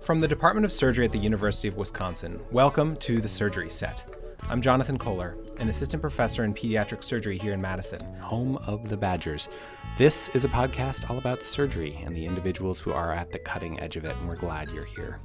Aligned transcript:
From 0.00 0.20
the 0.20 0.28
Department 0.28 0.64
of 0.64 0.72
Surgery 0.72 1.04
at 1.04 1.12
the 1.12 1.18
University 1.18 1.68
of 1.68 1.76
Wisconsin, 1.76 2.40
welcome 2.50 2.96
to 2.96 3.20
the 3.20 3.28
Surgery 3.28 3.70
Set. 3.70 4.04
I'm 4.48 4.62
Jonathan 4.62 4.98
Kohler, 4.98 5.36
an 5.58 5.68
assistant 5.68 6.00
professor 6.00 6.44
in 6.44 6.54
pediatric 6.54 7.04
surgery 7.04 7.38
here 7.38 7.52
in 7.52 7.60
Madison. 7.60 8.00
home 8.16 8.56
of 8.66 8.88
the 8.88 8.96
Badgers. 8.96 9.48
This 9.98 10.28
is 10.30 10.44
a 10.44 10.48
podcast 10.48 11.08
all 11.08 11.18
about 11.18 11.42
surgery 11.42 12.00
and 12.04 12.16
the 12.16 12.26
individuals 12.26 12.80
who 12.80 12.92
are 12.92 13.12
at 13.12 13.30
the 13.30 13.38
cutting 13.38 13.78
edge 13.80 13.96
of 13.96 14.04
it, 14.04 14.16
and 14.16 14.26
we're 14.26 14.36
glad 14.36 14.70
you're 14.70 14.84
here. 14.84 15.20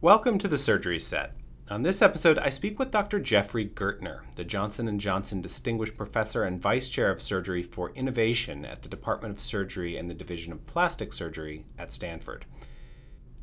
Welcome 0.00 0.38
to 0.38 0.48
the 0.48 0.58
Surgery 0.58 0.98
Set. 0.98 1.34
On 1.70 1.82
this 1.82 2.02
episode, 2.02 2.38
I 2.38 2.48
speak 2.48 2.78
with 2.80 2.90
Dr. 2.90 3.20
Geoffrey 3.20 3.64
Gurtner, 3.64 4.22
the 4.34 4.44
Johnson 4.44 4.98
& 4.98 5.00
Johnson 5.00 5.40
Distinguished 5.40 5.96
Professor 5.96 6.42
and 6.42 6.60
Vice 6.60 6.88
Chair 6.88 7.08
of 7.08 7.22
Surgery 7.22 7.62
for 7.62 7.92
Innovation 7.92 8.64
at 8.64 8.82
the 8.82 8.88
Department 8.88 9.32
of 9.32 9.40
Surgery 9.40 9.96
and 9.96 10.10
the 10.10 10.14
Division 10.14 10.52
of 10.52 10.66
Plastic 10.66 11.12
Surgery 11.12 11.64
at 11.78 11.92
Stanford. 11.92 12.46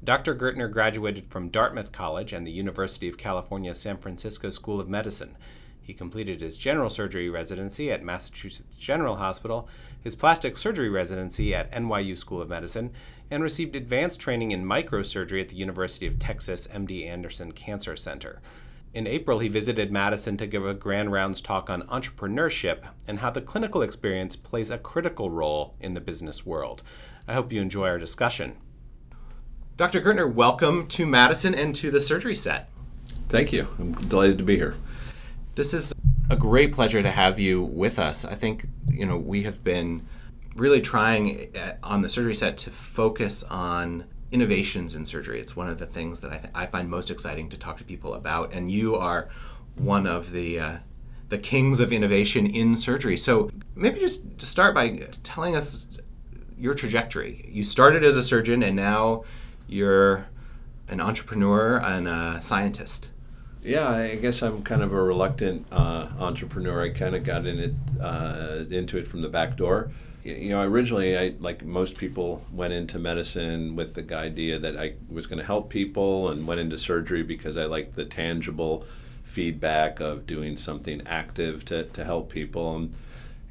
Dr. 0.04 0.36
Gurtner 0.36 0.72
graduated 0.72 1.28
from 1.28 1.50
Dartmouth 1.50 1.94
College 1.94 2.34
and 2.34 2.46
the 2.46 2.52
University 2.52 3.08
of 3.08 3.18
California 3.18 3.74
San 3.74 3.98
Francisco 3.98 4.50
School 4.50 4.82
of 4.82 4.90
Medicine. 4.90 5.38
He 5.82 5.94
completed 5.94 6.42
his 6.42 6.58
general 6.58 6.90
surgery 6.90 7.30
residency 7.30 7.92
at 7.92 8.04
Massachusetts 8.04 8.76
General 8.76 9.16
Hospital, 9.16 9.68
his 10.02 10.16
plastic 10.16 10.56
surgery 10.56 10.90
residency 10.90 11.54
at 11.56 11.72
NYU 11.72 12.18
School 12.18 12.42
of 12.42 12.50
Medicine, 12.50 12.92
and 13.32 13.44
received 13.44 13.76
advanced 13.76 14.20
training 14.20 14.52
in 14.52 14.66
microsurgery 14.66 15.42
at 15.42 15.50
the 15.50 15.56
University 15.56 16.06
of 16.08 16.20
Texas 16.20 16.68
MD 16.68 17.06
Anderson 17.08 17.52
Cancer 17.52 17.96
Center. 17.96 18.42
In 18.92 19.06
April, 19.06 19.38
he 19.38 19.50
visited 19.50 19.92
Madison 19.92 20.36
to 20.38 20.48
give 20.48 20.66
a 20.66 20.74
Grand 20.74 21.12
Rounds 21.12 21.42
talk 21.42 21.70
on 21.70 21.84
entrepreneurship 21.84 22.80
and 23.08 23.20
how 23.20 23.30
the 23.30 23.42
clinical 23.42 23.84
experience 23.84 24.36
plays 24.36 24.72
a 24.72 24.80
critical 24.80 25.30
role 25.30 25.76
in 25.80 25.94
the 25.94 26.02
business 26.02 26.44
world. 26.44 26.82
I 27.28 27.34
hope 27.34 27.54
you 27.54 27.62
enjoy 27.62 27.88
our 27.88 28.00
discussion. 28.00 28.56
Dr. 29.78 30.02
Gurtner, 30.02 30.34
welcome 30.34 30.88
to 30.88 31.06
Madison 31.06 31.54
and 31.54 31.76
to 31.76 31.92
the 31.92 32.02
surgery 32.02 32.36
set. 32.36 32.70
Thank 33.30 33.54
you. 33.54 33.68
I'm 33.78 33.94
delighted 33.94 34.40
to 34.40 34.44
be 34.44 34.56
here. 34.58 34.76
This 35.56 35.74
is 35.74 35.94
a 36.30 36.36
great 36.36 36.72
pleasure 36.72 37.02
to 37.02 37.12
have 37.12 37.40
you 37.40 37.62
with 37.62 38.00
us. 38.00 38.24
I 38.24 38.36
think, 38.36 38.68
you 38.90 39.06
know, 39.06 39.18
we 39.18 39.44
have 39.44 39.64
been 39.64 40.08
really 40.56 40.82
trying 40.82 41.56
at, 41.56 41.80
on 41.84 42.02
the 42.02 42.10
surgery 42.10 42.36
set 42.36 42.58
to 42.60 42.70
focus 42.70 43.44
on 43.44 44.06
innovations 44.32 44.96
in 44.96 45.06
surgery. 45.06 45.40
It's 45.40 45.56
one 45.56 45.68
of 45.68 45.80
the 45.80 45.86
things 45.86 46.22
that 46.22 46.32
I, 46.32 46.38
th- 46.38 46.54
I 46.54 46.66
find 46.68 46.90
most 46.90 47.10
exciting 47.10 47.50
to 47.50 47.58
talk 47.58 47.78
to 47.80 47.84
people 47.84 48.14
about, 48.14 48.54
and 48.54 48.72
you 48.72 48.96
are 48.96 49.30
one 49.76 50.06
of 50.06 50.32
the 50.32 50.60
uh, 50.60 50.78
the 51.30 51.38
kings 51.38 51.80
of 51.80 51.92
innovation 51.94 52.48
in 52.48 52.76
surgery. 52.76 53.16
So 53.18 53.52
maybe 53.76 54.00
just 54.00 54.40
to 54.40 54.46
start 54.46 54.74
by 54.74 54.98
telling 55.24 55.56
us 55.56 55.88
your 56.58 56.74
trajectory. 56.74 57.48
You 57.50 57.64
started 57.64 58.04
as 58.04 58.18
a 58.18 58.24
surgeon, 58.24 58.64
and 58.64 58.76
now 58.76 59.24
you're 59.68 60.28
an 60.88 61.00
entrepreneur 61.00 61.78
and 61.78 62.08
a 62.08 62.40
scientist. 62.42 63.10
Yeah, 63.64 63.90
I 63.90 64.16
guess 64.16 64.42
I'm 64.42 64.64
kind 64.64 64.82
of 64.82 64.94
a 64.94 65.02
reluctant 65.02 65.66
uh, 65.72 66.08
entrepreneur. 66.18 66.84
I 66.84 66.90
kind 66.90 67.16
of 67.16 67.24
got 67.24 67.46
in 67.46 67.60
it 67.60 67.74
uh, 68.02 68.64
into 68.70 68.98
it 68.98 69.08
from 69.08 69.22
the 69.22 69.28
back 69.28 69.58
door. 69.58 69.92
You 70.24 70.50
know, 70.50 70.62
originally, 70.62 71.18
I 71.18 71.34
like 71.40 71.64
most 71.66 71.98
people 71.98 72.44
went 72.54 72.74
into 72.74 73.00
medicine 73.00 73.76
with 73.76 73.96
the 73.96 74.16
idea 74.16 74.60
that 74.60 74.78
I 74.78 74.94
was 75.10 75.28
going 75.28 75.40
to 75.40 75.46
help 75.46 75.70
people, 75.70 76.30
and 76.30 76.48
went 76.48 76.62
into 76.62 76.78
surgery 76.78 77.24
because 77.24 77.58
I 77.58 77.66
liked 77.66 77.96
the 77.96 78.06
tangible 78.06 78.86
feedback 79.26 80.00
of 80.00 80.26
doing 80.26 80.58
something 80.58 81.02
active 81.06 81.66
to, 81.66 81.84
to 81.84 82.04
help 82.04 82.32
people. 82.32 82.76
And, 82.76 82.94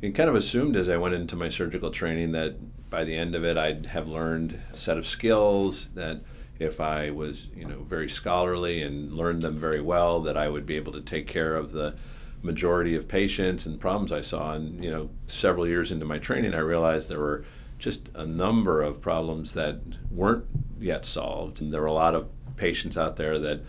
and 0.03 0.15
kind 0.15 0.29
of 0.29 0.37
assumed 0.37 0.77
as 0.77 0.89
I 0.89 0.97
went 0.97 1.15
into 1.15 1.37
my 1.37 1.49
surgical 1.49 1.91
training 1.91 2.33
that 2.33 2.57
by 2.91 3.05
the 3.05 3.17
end 3.17 3.35
of 3.35 3.45
it, 3.45 3.57
I'd 3.57 3.87
have 3.87 4.09
learned 4.09 4.59
a 4.73 4.77
set 4.77 4.97
of 4.99 5.07
skills 5.07 5.89
that 5.95 6.21
if 6.59 6.81
I 6.81 7.11
was, 7.11 7.47
you 7.55 7.65
know, 7.65 7.83
very 7.83 8.09
scholarly 8.09 8.83
and 8.83 9.13
learned 9.13 9.43
them 9.43 9.57
very 9.57 9.81
well, 9.81 10.21
that 10.23 10.37
I 10.37 10.49
would 10.49 10.67
be 10.67 10.77
able 10.77 10.93
to 10.93 11.01
take 11.01 11.27
care 11.27 11.55
of 11.55 11.73
the 11.73 11.95
majority 12.43 12.95
of 12.95 13.09
patients 13.09 13.67
and 13.67 13.81
problems 13.81 14.13
I 14.13 14.23
saw. 14.23 14.55
And 14.55 14.83
you 14.83 14.91
know, 14.91 15.11
several 15.27 15.67
years 15.67 15.93
into 15.93 16.05
my 16.05 16.19
training, 16.19 16.55
I 16.55 16.59
realized 16.59 17.09
there 17.09 17.19
were 17.19 17.45
just 17.79 18.09
a 18.15 18.27
number 18.27 18.83
of 18.83 19.01
problems 19.01 19.55
that 19.55 19.81
weren't 20.11 20.45
yet 20.81 21.07
solved, 21.07 21.61
and 21.61 21.73
there 21.73 21.81
were 21.81 21.87
a 21.87 21.93
lot 21.93 22.15
of 22.15 22.29
patients 22.57 22.99
out 22.99 23.17
there 23.17 23.39
that 23.39 23.61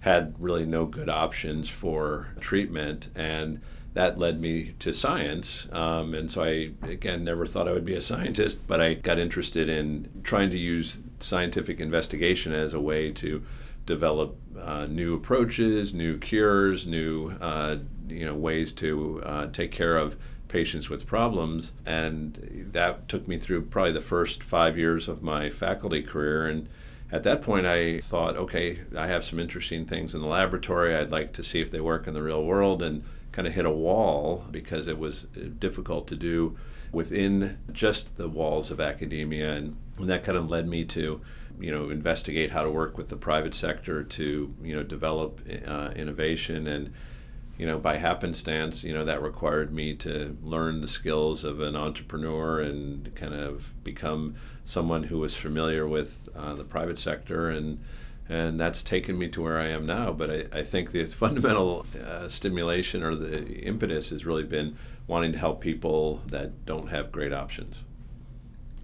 had 0.00 0.34
really 0.38 0.64
no 0.64 0.86
good 0.86 1.08
options 1.08 1.68
for 1.68 2.28
treatment 2.40 3.08
and 3.14 3.60
that 3.94 4.16
led 4.16 4.40
me 4.40 4.74
to 4.78 4.92
science. 4.92 5.66
Um, 5.72 6.14
and 6.14 6.30
so 6.30 6.44
I, 6.44 6.70
again, 6.82 7.24
never 7.24 7.46
thought 7.46 7.66
I 7.66 7.72
would 7.72 7.84
be 7.84 7.96
a 7.96 8.00
scientist, 8.12 8.64
but 8.66 8.80
I 8.80 8.94
got 8.94 9.18
interested 9.18 9.68
in 9.68 10.08
trying 10.22 10.50
to 10.50 10.58
use 10.58 11.02
scientific 11.18 11.80
investigation 11.80 12.52
as 12.52 12.74
a 12.74 12.80
way 12.80 13.10
to 13.12 13.42
develop 13.86 14.36
uh, 14.60 14.86
new 14.86 15.14
approaches, 15.14 15.94
new 15.94 16.18
cures, 16.18 16.86
new 16.86 17.30
uh, 17.40 17.78
you 18.08 18.24
know 18.24 18.34
ways 18.34 18.72
to 18.74 19.22
uh, 19.24 19.46
take 19.46 19.72
care 19.72 19.96
of 19.96 20.16
patients 20.46 20.88
with 20.88 21.06
problems. 21.06 21.72
And 21.86 22.68
that 22.72 23.08
took 23.08 23.26
me 23.26 23.38
through 23.38 23.62
probably 23.62 23.92
the 23.92 24.00
first 24.00 24.42
five 24.42 24.78
years 24.78 25.08
of 25.08 25.22
my 25.22 25.50
faculty 25.50 26.02
career. 26.02 26.46
And 26.46 26.68
at 27.10 27.22
that 27.22 27.42
point, 27.42 27.66
I 27.66 28.00
thought, 28.00 28.36
okay, 28.36 28.80
I 28.96 29.06
have 29.06 29.24
some 29.24 29.38
interesting 29.38 29.86
things 29.86 30.14
in 30.14 30.20
the 30.20 30.26
laboratory. 30.26 30.94
I'd 30.94 31.10
like 31.10 31.32
to 31.34 31.42
see 31.42 31.60
if 31.60 31.70
they 31.70 31.80
work 31.80 32.06
in 32.06 32.14
the 32.14 32.22
real 32.22 32.44
world. 32.44 32.82
And 32.82 33.04
kind 33.32 33.46
of 33.46 33.54
hit 33.54 33.66
a 33.66 33.70
wall 33.70 34.44
because 34.50 34.86
it 34.86 34.98
was 34.98 35.22
difficult 35.58 36.08
to 36.08 36.16
do 36.16 36.56
within 36.90 37.58
just 37.72 38.16
the 38.16 38.28
walls 38.28 38.70
of 38.70 38.80
academia 38.80 39.52
and 39.52 39.76
that 40.00 40.24
kind 40.24 40.38
of 40.38 40.50
led 40.50 40.66
me 40.66 40.84
to 40.84 41.20
you 41.60 41.70
know 41.70 41.90
investigate 41.90 42.50
how 42.50 42.62
to 42.62 42.70
work 42.70 42.96
with 42.96 43.08
the 43.08 43.16
private 43.16 43.54
sector 43.54 44.02
to 44.02 44.52
you 44.62 44.74
know 44.74 44.82
develop 44.82 45.40
uh, 45.66 45.90
innovation 45.94 46.66
and 46.66 46.92
you 47.58 47.66
know 47.66 47.78
by 47.78 47.96
happenstance 47.96 48.84
you 48.84 48.94
know 48.94 49.04
that 49.04 49.20
required 49.20 49.72
me 49.72 49.94
to 49.94 50.36
learn 50.42 50.80
the 50.80 50.88
skills 50.88 51.44
of 51.44 51.60
an 51.60 51.76
entrepreneur 51.76 52.60
and 52.60 53.14
kind 53.14 53.34
of 53.34 53.72
become 53.84 54.34
someone 54.64 55.02
who 55.02 55.18
was 55.18 55.34
familiar 55.34 55.86
with 55.86 56.28
uh, 56.36 56.54
the 56.54 56.64
private 56.64 56.98
sector 56.98 57.50
and 57.50 57.78
and 58.28 58.60
that's 58.60 58.82
taken 58.82 59.18
me 59.18 59.28
to 59.28 59.42
where 59.42 59.58
I 59.58 59.68
am 59.68 59.86
now. 59.86 60.12
But 60.12 60.30
I, 60.30 60.58
I 60.58 60.62
think 60.62 60.92
the 60.92 61.06
fundamental 61.06 61.86
uh, 62.04 62.28
stimulation 62.28 63.02
or 63.02 63.14
the 63.14 63.60
impetus 63.60 64.10
has 64.10 64.26
really 64.26 64.42
been 64.42 64.76
wanting 65.06 65.32
to 65.32 65.38
help 65.38 65.60
people 65.60 66.22
that 66.26 66.66
don't 66.66 66.88
have 66.88 67.10
great 67.10 67.32
options. 67.32 67.84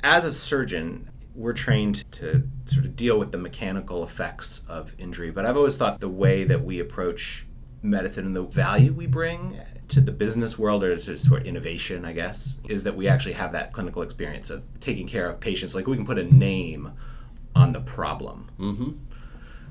As 0.02 0.24
a 0.24 0.32
surgeon, 0.32 1.10
we're 1.34 1.52
trained 1.52 2.10
to 2.12 2.48
sort 2.66 2.86
of 2.86 2.96
deal 2.96 3.18
with 3.18 3.32
the 3.32 3.38
mechanical 3.38 4.04
effects 4.04 4.62
of 4.68 4.94
injury, 4.98 5.30
but 5.30 5.44
I've 5.44 5.56
always 5.56 5.76
thought 5.76 6.00
the 6.00 6.08
way 6.08 6.44
that 6.44 6.64
we 6.64 6.78
approach 6.78 7.46
medicine 7.84 8.26
and 8.26 8.34
the 8.34 8.42
value 8.42 8.92
we 8.92 9.06
bring 9.06 9.60
to 9.88 10.00
the 10.00 10.12
business 10.12 10.58
world 10.58 10.82
or 10.82 10.96
to 10.96 11.18
sort 11.18 11.42
of 11.42 11.46
innovation, 11.46 12.04
I 12.04 12.12
guess, 12.12 12.56
is 12.68 12.84
that 12.84 12.96
we 12.96 13.06
actually 13.06 13.34
have 13.34 13.52
that 13.52 13.72
clinical 13.72 14.02
experience 14.02 14.50
of 14.50 14.62
taking 14.80 15.06
care 15.06 15.28
of 15.28 15.38
patients. 15.38 15.74
Like 15.74 15.86
we 15.86 15.96
can 15.96 16.06
put 16.06 16.18
a 16.18 16.24
name 16.24 16.92
on 17.54 17.72
the 17.72 17.80
problem. 17.80 18.50
Mm-hmm 18.58 18.90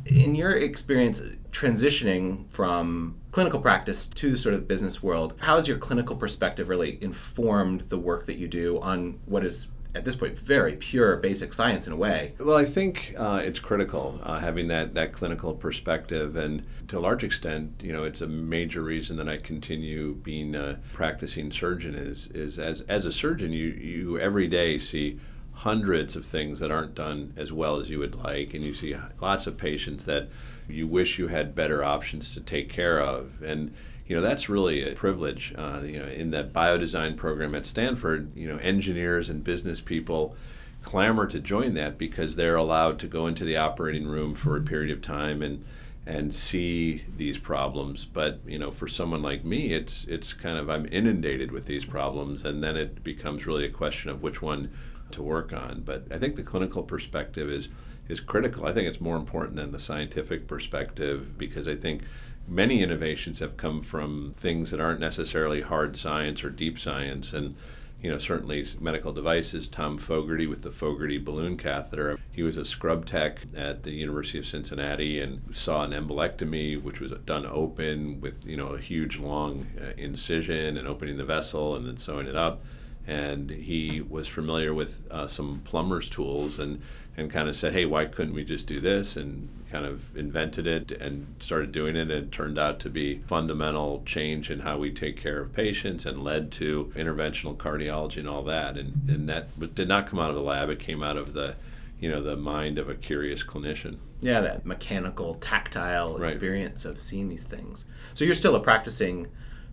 in 0.06 0.35
your 0.35 0.56
experience 0.56 1.22
transitioning 1.51 2.47
from 2.50 3.16
clinical 3.31 3.59
practice 3.59 4.07
to 4.07 4.31
the 4.31 4.38
sort 4.38 4.53
of 4.53 4.68
business 4.68 5.01
world, 5.01 5.35
how 5.40 5.56
has 5.56 5.68
your 5.68 5.78
clinical 5.78 6.16
perspective 6.16 6.69
really 6.69 7.01
informed 7.01 7.81
the 7.81 7.97
work 7.97 8.25
that 8.25 8.38
you 8.38 8.47
do 8.47 8.80
on 8.81 9.19
what 9.25 9.45
is 9.45 9.68
at 9.96 10.06
this 10.06 10.16
point 10.16 10.38
very 10.38 10.76
pure 10.76 11.18
basic 11.18 11.54
science 11.54 11.88
in 11.88 11.94
a 11.94 11.96
way? 11.96 12.34
Well, 12.40 12.58
I 12.58 12.66
think 12.66 13.14
uh, 13.18 13.42
it's 13.44 13.59
critical 13.59 14.20
uh, 14.24 14.40
having 14.40 14.68
that 14.70 14.94
that 14.94 15.14
clinical 15.14 15.54
perspective, 15.54 16.36
and 16.36 16.64
to 16.88 16.98
a 16.98 17.02
large 17.02 17.24
extent, 17.24 17.81
you 17.84 17.94
know, 17.94 18.04
it's 18.04 18.22
a 18.22 18.28
major 18.28 18.81
reason 18.81 19.18
that 19.18 19.30
I 19.30 19.38
continue 19.38 20.16
being 20.16 20.56
a 20.56 20.80
practicing 20.94 21.52
surgeon. 21.52 21.96
Is 21.96 22.28
is 22.28 22.59
as 22.59 22.81
as 22.81 23.06
a 23.06 23.12
surgeon, 23.12 23.52
you 23.52 23.68
you 23.68 24.20
every 24.20 24.48
day 24.48 24.78
see 24.78 25.20
hundreds 25.54 26.16
of 26.16 26.25
things 26.25 26.60
that 26.60 26.72
aren't 26.72 26.96
done 26.96 27.31
as 27.38 27.54
well 27.54 27.78
as 27.78 27.89
you 27.89 28.00
would 28.00 28.16
like, 28.16 28.54
and 28.54 28.63
you 28.63 28.74
see 28.74 28.96
lots 29.22 29.48
of 29.48 29.57
patients 29.57 30.06
that 30.06 30.28
you 30.68 30.88
wish 30.88 31.19
you 31.19 31.28
had 31.28 31.54
better 31.54 31.84
options 31.84 32.34
to 32.34 32.42
take 32.42 32.69
care 32.69 33.00
of. 33.00 33.42
And 33.44 33.74
you 34.07 34.15
know 34.15 34.21
that's 34.21 34.50
really 34.50 34.89
a 34.89 34.94
privilege. 34.95 35.53
Uh, 35.57 35.81
you 35.83 36.00
know, 36.00 36.05
in 36.05 36.31
that 36.31 36.53
biodesign 36.53 37.17
program 37.17 37.55
at 37.55 37.65
Stanford, 37.65 38.35
you 38.35 38.47
know, 38.47 38.57
engineers 38.57 39.29
and 39.29 39.44
business 39.44 39.79
people 39.81 40.35
clamor 40.83 41.25
to 41.25 41.39
join 41.39 41.73
that 41.75 41.97
because 41.97 42.35
they're 42.35 42.57
allowed 42.57 43.00
to 43.00 43.07
go 43.07 43.27
into 43.27 43.45
the 43.45 43.55
operating 43.55 44.05
room 44.05 44.35
for 44.35 44.57
a 44.57 44.61
period 44.61 44.91
of 44.91 45.01
time 45.01 45.41
and 45.41 45.63
and 46.05 46.35
see 46.35 47.03
these 47.15 47.38
problems. 47.38 48.03
But 48.05 48.41
you 48.45 48.59
know, 48.59 48.71
for 48.71 48.88
someone 48.88 49.21
like 49.21 49.45
me, 49.45 49.73
it's 49.73 50.05
it's 50.05 50.33
kind 50.33 50.57
of 50.57 50.69
I'm 50.69 50.85
inundated 50.91 51.51
with 51.51 51.65
these 51.65 51.85
problems, 51.85 52.44
and 52.44 52.63
then 52.63 52.75
it 52.75 53.03
becomes 53.03 53.47
really 53.47 53.65
a 53.65 53.69
question 53.69 54.09
of 54.09 54.21
which 54.21 54.41
one 54.41 54.71
to 55.11 55.23
work 55.23 55.53
on. 55.53 55.81
But 55.85 56.05
I 56.11 56.17
think 56.17 56.35
the 56.35 56.44
clinical 56.44 56.83
perspective 56.83 57.50
is 57.50 57.69
is 58.09 58.19
critical. 58.19 58.65
I 58.65 58.73
think 58.73 58.88
it's 58.88 59.00
more 59.00 59.15
important 59.15 59.55
than 59.55 59.71
the 59.71 59.79
scientific 59.79 60.47
perspective 60.47 61.38
because 61.38 61.67
I 61.69 61.75
think 61.75 62.03
many 62.48 62.81
innovations 62.81 63.40
have 63.40 63.57
come 63.57 63.81
from 63.81 64.34
things 64.36 64.72
that 64.72 64.80
aren't 64.80 65.00
necessarily 65.00 65.62
hard 65.62 65.95
science 65.95 66.44
or 66.44 66.50
deep 66.50 66.78
science 66.78 67.34
and 67.34 67.56
you 68.04 68.12
know, 68.12 68.18
certainly 68.18 68.66
medical 68.81 69.13
devices. 69.13 69.69
Tom 69.69 69.98
Fogarty 69.98 70.45
with 70.45 70.62
the 70.62 70.72
Fogarty 70.72 71.18
balloon 71.18 71.56
catheter. 71.56 72.19
He 72.34 72.44
was 72.44 72.57
a 72.57 72.66
scrub 72.66 73.06
tech 73.06 73.40
at 73.56 73.84
the 73.84 73.92
University 73.92 74.38
of 74.38 74.45
Cincinnati 74.45 75.22
and 75.22 75.42
saw 75.56 75.86
an 75.86 75.92
embolectomy, 75.92 76.81
which 76.84 77.00
was 77.00 77.13
done 77.25 77.45
open 77.45 78.19
with, 78.19 78.46
you 78.46 78.57
know, 78.57 78.69
a 78.69 78.80
huge 78.80 79.19
long 79.19 79.68
uh, 79.81 79.94
incision 79.98 80.75
and 80.75 80.86
opening 80.86 81.16
the 81.16 81.24
vessel 81.24 81.78
and 81.78 81.88
then 81.88 81.96
sewing 81.96 82.28
it 82.28 82.36
up. 82.36 82.66
And 83.07 83.50
he 83.50 84.01
was 84.01 84.28
familiar 84.28 84.74
with 84.74 85.07
uh, 85.10 85.28
some 85.28 85.62
plumber's 85.63 86.10
tools 86.10 86.60
and, 86.60 86.81
and 87.16 87.31
kind 87.31 87.48
of 87.48 87.56
said, 87.56 87.72
hey, 87.72 87.86
why 87.86 88.06
couldn't 88.06 88.34
we 88.34 88.44
just 88.44 88.68
do 88.68 88.81
this? 88.81 89.16
And 89.16 89.48
kind 89.74 89.88
of 89.88 90.16
invented 90.16 90.68
it 90.68 90.92
and 90.92 91.25
started 91.40 91.72
doing 91.72 91.96
it. 91.96 92.02
And 92.02 92.12
it 92.12 92.31
turned 92.31 92.60
out 92.60 92.80
to 92.81 92.92
be 92.92 93.24
fundamental 93.25 94.04
change 94.06 94.52
in 94.52 94.60
how 94.60 94.78
we 94.78 94.92
take 94.92 95.18
care 95.18 95.42
of 95.42 95.52
patients 95.52 96.06
and 96.06 96.24
led 96.24 96.52
to 96.54 96.94
interventional 96.96 97.58
cardiology 97.58 98.18
and 98.18 98.30
all 98.30 98.44
that. 98.44 98.78
And, 98.78 99.10
and 99.10 99.28
that 99.30 99.74
did 99.74 99.88
not 99.88 100.06
come 100.06 100.20
out 100.20 100.30
of 100.30 100.36
the 100.36 100.44
lab. 100.44 100.70
It 100.70 100.80
came 100.80 101.02
out 101.02 101.18
of 101.18 101.34
the, 101.34 101.56
you 102.00 102.08
know, 102.08 102.22
the 102.22 102.36
mind 102.36 102.78
of 102.78 102.88
a 102.88 102.94
curious 102.94 103.44
clinician. 103.44 103.98
Yeah, 104.22 104.42
that 104.42 104.64
mechanical, 104.64 105.34
tactile 105.36 106.20
right. 106.20 106.30
experience 106.30 106.86
of 106.86 107.02
seeing 107.02 107.28
these 107.28 107.46
things. 107.46 107.88
So 108.14 108.25
you're 108.25 108.36
still 108.36 108.56
a 108.56 108.60
practicing 108.60 109.25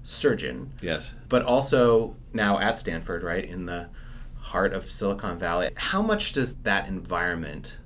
surgeon. 0.02 0.72
Yes. 0.80 1.12
But 1.28 1.42
also 1.42 2.16
now 2.32 2.58
at 2.58 2.78
Stanford, 2.78 3.22
right, 3.22 3.44
in 3.44 3.66
the 3.66 3.90
heart 4.38 4.72
of 4.72 4.90
Silicon 4.90 5.38
Valley. 5.38 5.70
How 5.76 6.00
much 6.00 6.32
does 6.32 6.56
that 6.62 6.88
environment 6.88 7.76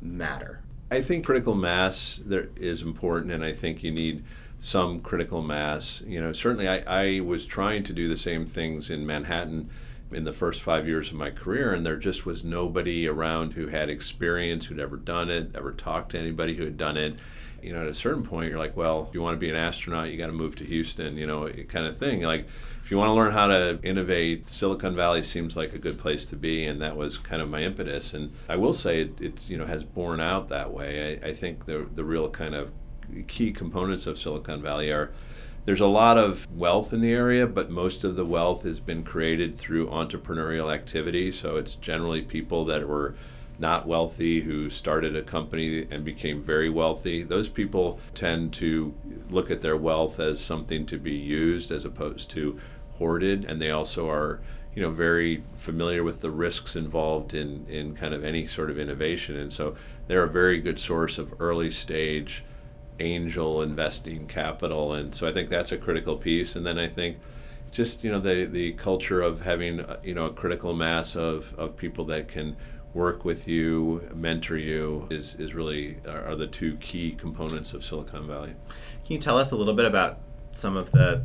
matter? 0.00 0.61
I 0.92 1.00
think 1.00 1.24
critical 1.24 1.54
mass 1.54 2.20
there 2.22 2.50
is 2.54 2.82
important, 2.82 3.32
and 3.32 3.42
I 3.42 3.54
think 3.54 3.82
you 3.82 3.90
need 3.90 4.24
some 4.58 5.00
critical 5.00 5.40
mass. 5.40 6.02
You 6.06 6.20
know, 6.20 6.34
certainly 6.34 6.68
I, 6.68 7.16
I 7.16 7.20
was 7.20 7.46
trying 7.46 7.82
to 7.84 7.94
do 7.94 8.10
the 8.10 8.16
same 8.16 8.44
things 8.44 8.90
in 8.90 9.06
Manhattan 9.06 9.70
in 10.10 10.24
the 10.24 10.34
first 10.34 10.60
five 10.60 10.86
years 10.86 11.08
of 11.08 11.14
my 11.14 11.30
career, 11.30 11.72
and 11.72 11.86
there 11.86 11.96
just 11.96 12.26
was 12.26 12.44
nobody 12.44 13.08
around 13.08 13.54
who 13.54 13.68
had 13.68 13.88
experience, 13.88 14.66
who'd 14.66 14.80
ever 14.80 14.98
done 14.98 15.30
it, 15.30 15.52
ever 15.54 15.72
talked 15.72 16.10
to 16.10 16.18
anybody 16.18 16.56
who 16.56 16.64
had 16.64 16.76
done 16.76 16.98
it. 16.98 17.14
You 17.62 17.72
know, 17.72 17.82
at 17.82 17.88
a 17.88 17.94
certain 17.94 18.22
point, 18.22 18.50
you're 18.50 18.58
like, 18.58 18.76
well, 18.76 19.06
if 19.08 19.14
you 19.14 19.22
want 19.22 19.36
to 19.36 19.38
be 19.38 19.50
an 19.50 19.56
astronaut, 19.56 20.10
you 20.10 20.18
got 20.18 20.26
to 20.26 20.32
move 20.32 20.56
to 20.56 20.64
Houston, 20.64 21.16
you 21.16 21.26
know, 21.26 21.48
kind 21.68 21.86
of 21.86 21.96
thing. 21.96 22.22
Like, 22.22 22.46
if 22.84 22.90
you 22.90 22.98
want 22.98 23.10
to 23.10 23.14
learn 23.14 23.32
how 23.32 23.46
to 23.46 23.78
innovate, 23.82 24.48
Silicon 24.50 24.96
Valley 24.96 25.22
seems 25.22 25.56
like 25.56 25.72
a 25.72 25.78
good 25.78 25.98
place 25.98 26.26
to 26.26 26.36
be, 26.36 26.66
and 26.66 26.80
that 26.80 26.96
was 26.96 27.16
kind 27.16 27.40
of 27.40 27.48
my 27.48 27.62
impetus. 27.62 28.14
And 28.14 28.32
I 28.48 28.56
will 28.56 28.72
say 28.72 29.02
it, 29.02 29.20
it's 29.20 29.48
you 29.48 29.56
know 29.56 29.66
has 29.66 29.84
borne 29.84 30.20
out 30.20 30.48
that 30.48 30.72
way. 30.72 31.20
I, 31.22 31.28
I 31.28 31.34
think 31.34 31.66
the 31.66 31.88
the 31.94 32.04
real 32.04 32.28
kind 32.28 32.54
of 32.54 32.72
key 33.28 33.52
components 33.52 34.06
of 34.06 34.18
Silicon 34.18 34.62
Valley 34.62 34.90
are 34.90 35.12
there's 35.64 35.80
a 35.80 35.86
lot 35.86 36.18
of 36.18 36.50
wealth 36.52 36.92
in 36.92 37.00
the 37.00 37.12
area, 37.12 37.46
but 37.46 37.70
most 37.70 38.02
of 38.02 38.16
the 38.16 38.24
wealth 38.24 38.64
has 38.64 38.80
been 38.80 39.04
created 39.04 39.56
through 39.56 39.86
entrepreneurial 39.88 40.74
activity. 40.74 41.30
So 41.30 41.56
it's 41.56 41.76
generally 41.76 42.22
people 42.22 42.64
that 42.64 42.86
were 42.88 43.14
not 43.58 43.86
wealthy 43.86 44.40
who 44.40 44.68
started 44.70 45.14
a 45.14 45.22
company 45.22 45.86
and 45.90 46.04
became 46.04 46.42
very 46.42 46.70
wealthy. 46.70 47.22
Those 47.22 47.48
people 47.48 48.00
tend 48.14 48.52
to 48.54 48.94
look 49.30 49.50
at 49.50 49.60
their 49.60 49.76
wealth 49.76 50.18
as 50.20 50.40
something 50.40 50.86
to 50.86 50.98
be 50.98 51.14
used 51.14 51.70
as 51.70 51.84
opposed 51.84 52.30
to 52.30 52.58
hoarded, 52.92 53.44
and 53.44 53.60
they 53.60 53.70
also 53.70 54.08
are 54.08 54.40
you 54.74 54.82
know 54.82 54.90
very 54.90 55.44
familiar 55.54 56.02
with 56.02 56.20
the 56.20 56.30
risks 56.30 56.76
involved 56.76 57.34
in 57.34 57.66
in 57.68 57.94
kind 57.94 58.14
of 58.14 58.24
any 58.24 58.46
sort 58.46 58.70
of 58.70 58.78
innovation. 58.78 59.36
And 59.36 59.52
so 59.52 59.74
they're 60.06 60.24
a 60.24 60.30
very 60.30 60.60
good 60.60 60.78
source 60.78 61.18
of 61.18 61.34
early 61.40 61.70
stage 61.70 62.44
angel 63.00 63.62
investing 63.62 64.26
capital. 64.26 64.94
And 64.94 65.14
so 65.14 65.26
I 65.28 65.32
think 65.32 65.50
that's 65.50 65.72
a 65.72 65.78
critical 65.78 66.16
piece. 66.16 66.56
And 66.56 66.64
then 66.64 66.78
I 66.78 66.88
think 66.88 67.18
just 67.70 68.04
you 68.04 68.10
know 68.12 68.20
the 68.20 68.44
the 68.44 68.72
culture 68.74 69.22
of 69.22 69.40
having 69.40 69.84
you 70.04 70.14
know 70.14 70.26
a 70.26 70.32
critical 70.32 70.74
mass 70.74 71.16
of 71.16 71.54
of 71.58 71.76
people 71.76 72.04
that 72.06 72.28
can 72.28 72.56
work 72.94 73.24
with 73.24 73.48
you 73.48 74.08
mentor 74.14 74.56
you 74.56 75.06
is 75.10 75.34
is 75.36 75.54
really 75.54 75.96
are, 76.06 76.28
are 76.28 76.36
the 76.36 76.46
two 76.46 76.76
key 76.76 77.12
components 77.12 77.72
of 77.72 77.84
Silicon 77.84 78.26
Valley 78.26 78.54
can 79.04 79.14
you 79.14 79.18
tell 79.18 79.38
us 79.38 79.52
a 79.52 79.56
little 79.56 79.74
bit 79.74 79.86
about 79.86 80.18
some 80.52 80.76
of 80.76 80.90
the 80.90 81.22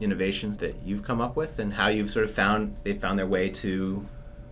innovations 0.00 0.58
that 0.58 0.76
you've 0.84 1.02
come 1.02 1.20
up 1.20 1.36
with 1.36 1.58
and 1.58 1.72
how 1.72 1.88
you've 1.88 2.10
sort 2.10 2.24
of 2.24 2.32
found 2.32 2.76
they 2.84 2.92
found 2.92 3.18
their 3.18 3.26
way 3.26 3.48
to 3.48 4.06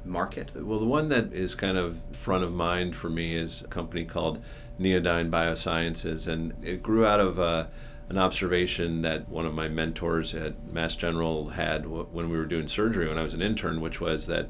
market? 0.04 0.52
Well, 0.54 0.78
the 0.78 0.86
one 0.86 1.08
that 1.10 1.32
is 1.32 1.54
kind 1.54 1.76
of 1.76 1.98
front 2.12 2.44
of 2.44 2.52
mind 2.52 2.96
for 2.96 3.08
me 3.08 3.36
is 3.36 3.62
a 3.62 3.68
company 3.68 4.04
called 4.04 4.42
Neodyne 4.80 5.30
Biosciences, 5.30 6.28
and 6.28 6.52
it 6.64 6.82
grew 6.82 7.06
out 7.06 7.20
of 7.20 7.38
uh, 7.38 7.66
an 8.08 8.18
observation 8.18 9.02
that 9.02 9.28
one 9.28 9.46
of 9.46 9.54
my 9.54 9.68
mentors 9.68 10.34
at 10.34 10.54
Mass 10.72 10.96
General 10.96 11.50
had 11.50 11.86
when 11.86 12.30
we 12.30 12.36
were 12.36 12.46
doing 12.46 12.68
surgery 12.68 13.08
when 13.08 13.18
I 13.18 13.22
was 13.22 13.34
an 13.34 13.42
intern, 13.42 13.80
which 13.80 14.00
was 14.00 14.26
that 14.26 14.48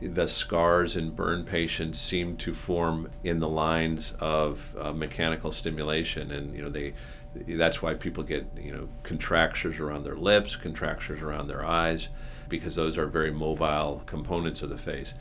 the 0.00 0.26
scars 0.26 0.96
in 0.96 1.10
burn 1.10 1.44
patients 1.44 2.00
seem 2.00 2.36
to 2.38 2.54
form 2.54 3.10
in 3.22 3.38
the 3.38 3.48
lines 3.48 4.14
of 4.20 4.74
uh, 4.78 4.92
mechanical 4.92 5.52
stimulation, 5.52 6.30
and 6.32 6.54
you 6.54 6.62
know 6.62 6.70
they 6.70 6.94
that's 7.46 7.80
why 7.80 7.94
people 7.94 8.24
get 8.24 8.46
you 8.56 8.72
know 8.72 8.88
contractures 9.02 9.78
around 9.78 10.04
their 10.04 10.16
lips, 10.16 10.56
contractures 10.56 11.22
around 11.22 11.48
their 11.48 11.64
eyes, 11.64 12.08
because 12.48 12.74
those 12.74 12.98
are 12.98 13.06
very 13.06 13.30
mobile 13.30 14.02
components 14.06 14.62
of 14.62 14.70
the 14.70 14.78
face. 14.78 15.14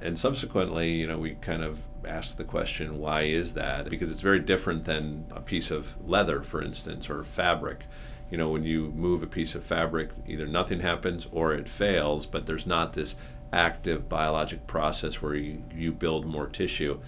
And 0.00 0.18
subsequently, 0.18 0.92
you 0.92 1.06
know, 1.06 1.18
we 1.18 1.36
kind 1.36 1.62
of 1.62 1.78
asked 2.06 2.36
the 2.36 2.44
question, 2.44 2.98
why 2.98 3.22
is 3.22 3.54
that? 3.54 3.88
Because 3.88 4.12
it's 4.12 4.20
very 4.20 4.40
different 4.40 4.84
than 4.84 5.24
a 5.34 5.40
piece 5.40 5.70
of 5.70 5.86
leather, 6.06 6.42
for 6.42 6.62
instance, 6.62 7.08
or 7.08 7.24
fabric. 7.24 7.84
You 8.30 8.36
know, 8.36 8.50
when 8.50 8.64
you 8.64 8.92
move 8.94 9.22
a 9.22 9.26
piece 9.26 9.54
of 9.54 9.64
fabric, 9.64 10.10
either 10.26 10.46
nothing 10.46 10.80
happens 10.80 11.26
or 11.32 11.54
it 11.54 11.68
fails, 11.68 12.26
but 12.26 12.44
there's 12.44 12.66
not 12.66 12.92
this 12.92 13.16
active 13.52 14.08
biologic 14.08 14.66
process 14.66 15.22
where 15.22 15.34
you, 15.34 15.62
you 15.74 15.92
build 15.92 16.26
more 16.26 16.46
tissue. 16.46 16.98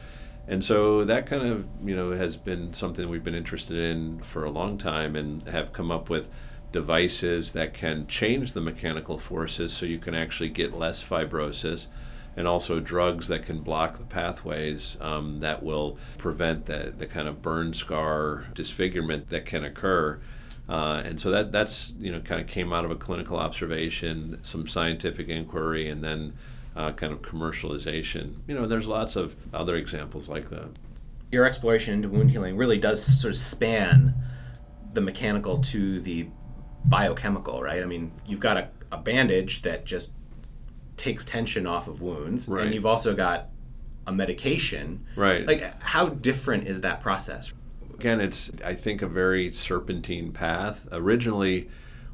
And 0.46 0.64
so 0.64 1.04
that 1.04 1.26
kind 1.26 1.42
of, 1.42 1.66
you 1.84 1.94
know, 1.94 2.12
has 2.12 2.36
been 2.36 2.72
something 2.72 3.08
we've 3.08 3.24
been 3.24 3.34
interested 3.34 3.76
in 3.76 4.20
for 4.20 4.44
a 4.44 4.50
long 4.50 4.78
time 4.78 5.14
and 5.14 5.46
have 5.46 5.72
come 5.72 5.90
up 5.90 6.08
with 6.08 6.30
devices 6.72 7.52
that 7.52 7.74
can 7.74 8.06
change 8.06 8.52
the 8.52 8.60
mechanical 8.60 9.18
forces 9.18 9.72
so 9.72 9.86
you 9.86 9.98
can 9.98 10.14
actually 10.14 10.48
get 10.48 10.72
less 10.72 11.02
fibrosis 11.02 11.88
and 12.36 12.46
also 12.46 12.78
drugs 12.78 13.28
that 13.28 13.44
can 13.44 13.60
block 13.60 13.98
the 13.98 14.04
pathways 14.04 14.96
um, 15.00 15.40
that 15.40 15.62
will 15.62 15.98
prevent 16.18 16.66
the, 16.66 16.94
the 16.96 17.06
kind 17.06 17.26
of 17.26 17.42
burn 17.42 17.72
scar 17.72 18.44
disfigurement 18.54 19.28
that 19.30 19.44
can 19.44 19.64
occur. 19.64 20.20
Uh, 20.68 21.02
and 21.04 21.18
so 21.18 21.30
that 21.30 21.50
that's 21.50 21.94
you 21.98 22.12
know 22.12 22.20
kind 22.20 22.40
of 22.40 22.46
came 22.46 22.72
out 22.72 22.84
of 22.84 22.90
a 22.90 22.96
clinical 22.96 23.38
observation, 23.38 24.38
some 24.42 24.66
scientific 24.66 25.28
inquiry, 25.28 25.88
and 25.88 26.04
then 26.04 26.34
uh, 26.76 26.92
kind 26.92 27.12
of 27.12 27.22
commercialization. 27.22 28.34
You 28.46 28.54
know, 28.54 28.66
there's 28.66 28.86
lots 28.86 29.16
of 29.16 29.34
other 29.54 29.76
examples 29.76 30.28
like 30.28 30.50
that. 30.50 30.68
Your 31.32 31.44
exploration 31.44 31.94
into 31.94 32.08
wound 32.08 32.30
healing 32.30 32.56
really 32.56 32.78
does 32.78 33.02
sort 33.02 33.32
of 33.32 33.36
span 33.38 34.14
the 34.92 35.00
mechanical 35.00 35.58
to 35.58 36.00
the 36.00 36.28
biochemical, 36.84 37.62
right? 37.62 37.82
I 37.82 37.86
mean, 37.86 38.12
you've 38.26 38.40
got 38.40 38.56
a, 38.56 38.68
a 38.92 38.98
bandage 38.98 39.62
that 39.62 39.84
just 39.84 40.14
takes 40.96 41.24
tension 41.24 41.66
off 41.66 41.88
of 41.88 42.02
wounds, 42.02 42.48
right. 42.48 42.64
and 42.64 42.74
you've 42.74 42.86
also 42.86 43.14
got 43.14 43.48
a 44.06 44.12
medication. 44.12 45.04
Right. 45.16 45.46
Like, 45.46 45.80
how 45.82 46.08
different 46.08 46.66
is 46.66 46.82
that 46.82 47.00
process? 47.00 47.52
Again, 47.98 48.20
it's 48.20 48.50
I 48.64 48.74
think 48.74 49.02
a 49.02 49.08
very 49.08 49.50
serpentine 49.50 50.32
path. 50.32 50.86
Originally, 50.92 51.68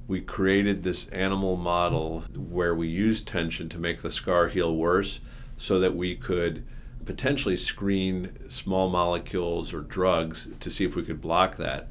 we 0.08 0.20
created 0.22 0.82
this 0.82 1.08
animal 1.08 1.56
model 1.56 2.20
where 2.34 2.74
we 2.74 2.88
used 2.88 3.28
tension 3.28 3.68
to 3.68 3.78
make 3.78 4.00
the 4.00 4.10
scar 4.10 4.48
heal 4.48 4.74
worse 4.74 5.20
so 5.58 5.78
that 5.80 5.94
we 5.94 6.16
could 6.16 6.64
potentially 7.04 7.56
screen 7.56 8.30
small 8.48 8.88
molecules 8.88 9.74
or 9.74 9.82
drugs 9.82 10.48
to 10.60 10.70
see 10.70 10.86
if 10.86 10.96
we 10.96 11.04
could 11.04 11.20
block 11.20 11.58
that. 11.58 11.88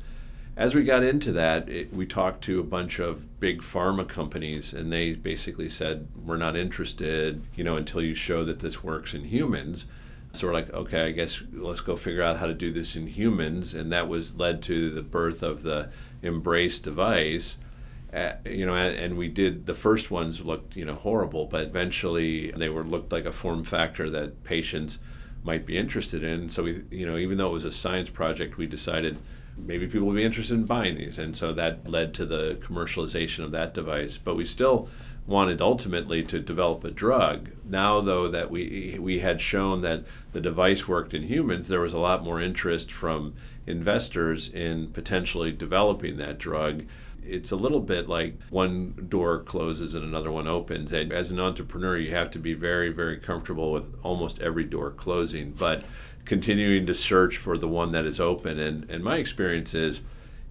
As 0.57 0.73
we 0.73 0.83
got 0.83 1.03
into 1.03 1.31
that, 1.31 1.69
it, 1.69 1.93
we 1.93 2.05
talked 2.07 2.43
to 2.45 2.59
a 2.59 2.63
bunch 2.63 2.99
of 2.99 3.39
big 3.39 3.61
pharma 3.61 4.07
companies, 4.07 4.73
and 4.73 4.91
they 4.91 5.13
basically 5.13 5.69
said, 5.69 6.07
We're 6.15 6.37
not 6.37 6.55
interested, 6.55 7.43
you 7.55 7.63
know, 7.63 7.77
until 7.77 8.01
you 8.01 8.15
show 8.15 8.43
that 8.45 8.59
this 8.59 8.83
works 8.83 9.13
in 9.13 9.23
humans. 9.23 9.85
So 10.33 10.47
we're 10.47 10.53
like, 10.53 10.73
okay, 10.73 11.05
I 11.05 11.11
guess 11.11 11.39
let's 11.53 11.81
go 11.81 11.95
figure 11.95 12.23
out 12.23 12.37
how 12.37 12.47
to 12.47 12.55
do 12.55 12.73
this 12.73 12.95
in 12.95 13.05
humans, 13.05 13.75
and 13.75 13.91
that 13.91 14.07
was 14.07 14.33
led 14.33 14.63
to 14.63 14.89
the 14.89 15.03
birth 15.03 15.43
of 15.43 15.61
the 15.61 15.89
Embrace 16.23 16.79
device, 16.79 17.57
uh, 18.11 18.33
you 18.43 18.65
know, 18.65 18.75
and, 18.75 18.95
and, 18.95 19.17
we 19.17 19.27
did 19.27 19.67
the 19.67 19.75
first 19.75 20.09
ones 20.09 20.43
looked 20.43 20.75
you 20.75 20.85
know 20.85 20.95
horrible, 20.95 21.45
but 21.45 21.61
eventually 21.61 22.51
they 22.51 22.69
were 22.69 22.83
looked 22.83 23.11
like 23.11 23.25
a 23.25 23.31
form 23.31 23.63
factor 23.63 24.09
that 24.09 24.43
patients 24.43 24.97
might 25.43 25.67
be 25.67 25.77
interested 25.77 26.23
in. 26.23 26.49
So 26.49 26.63
we, 26.63 26.83
you 26.89 27.05
know, 27.05 27.17
even 27.17 27.37
though 27.37 27.49
it 27.49 27.53
was 27.53 27.65
a 27.65 27.71
science 27.71 28.09
project, 28.09 28.57
we 28.57 28.65
decided 28.65 29.17
maybe 29.55 29.85
people 29.85 30.07
would 30.07 30.15
be 30.15 30.23
interested 30.23 30.55
in 30.55 30.65
buying 30.65 30.95
these, 30.95 31.19
and 31.19 31.37
so 31.37 31.53
that 31.53 31.87
led 31.87 32.13
to 32.15 32.25
the 32.25 32.57
commercialization 32.61 33.43
of 33.43 33.51
that 33.51 33.75
device. 33.75 34.17
But 34.17 34.35
we 34.35 34.45
still 34.45 34.89
wanted 35.25 35.61
ultimately 35.61 36.23
to 36.23 36.39
develop 36.39 36.83
a 36.83 36.91
drug. 36.91 37.49
Now, 37.63 38.01
though, 38.01 38.29
that 38.29 38.51
we 38.51 38.97
we 38.99 39.19
had 39.19 39.39
shown 39.39 39.81
that 39.81 40.03
the 40.33 40.41
device 40.41 40.87
worked 40.87 41.13
in 41.13 41.23
humans, 41.23 41.67
there 41.67 41.79
was 41.79 41.93
a 41.93 41.99
lot 41.99 42.23
more 42.23 42.41
interest 42.41 42.91
from 42.91 43.33
investors 43.65 44.49
in 44.49 44.87
potentially 44.87 45.51
developing 45.51 46.17
that 46.17 46.37
drug 46.37 46.83
it's 47.25 47.51
a 47.51 47.55
little 47.55 47.79
bit 47.79 48.09
like 48.09 48.35
one 48.49 49.07
door 49.09 49.39
closes 49.39 49.95
and 49.95 50.03
another 50.03 50.31
one 50.31 50.47
opens. 50.47 50.91
And 50.91 51.11
as 51.11 51.31
an 51.31 51.39
entrepreneur, 51.39 51.97
you 51.97 52.13
have 52.13 52.31
to 52.31 52.39
be 52.39 52.53
very, 52.53 52.89
very 52.89 53.17
comfortable 53.17 53.71
with 53.71 53.93
almost 54.03 54.41
every 54.41 54.63
door 54.63 54.91
closing, 54.91 55.51
but 55.51 55.83
continuing 56.25 56.85
to 56.85 56.93
search 56.93 57.37
for 57.37 57.57
the 57.57 57.67
one 57.67 57.91
that 57.91 58.05
is 58.05 58.19
open. 58.19 58.59
And, 58.59 58.89
and 58.89 59.03
my 59.03 59.17
experience 59.17 59.73
is 59.73 60.01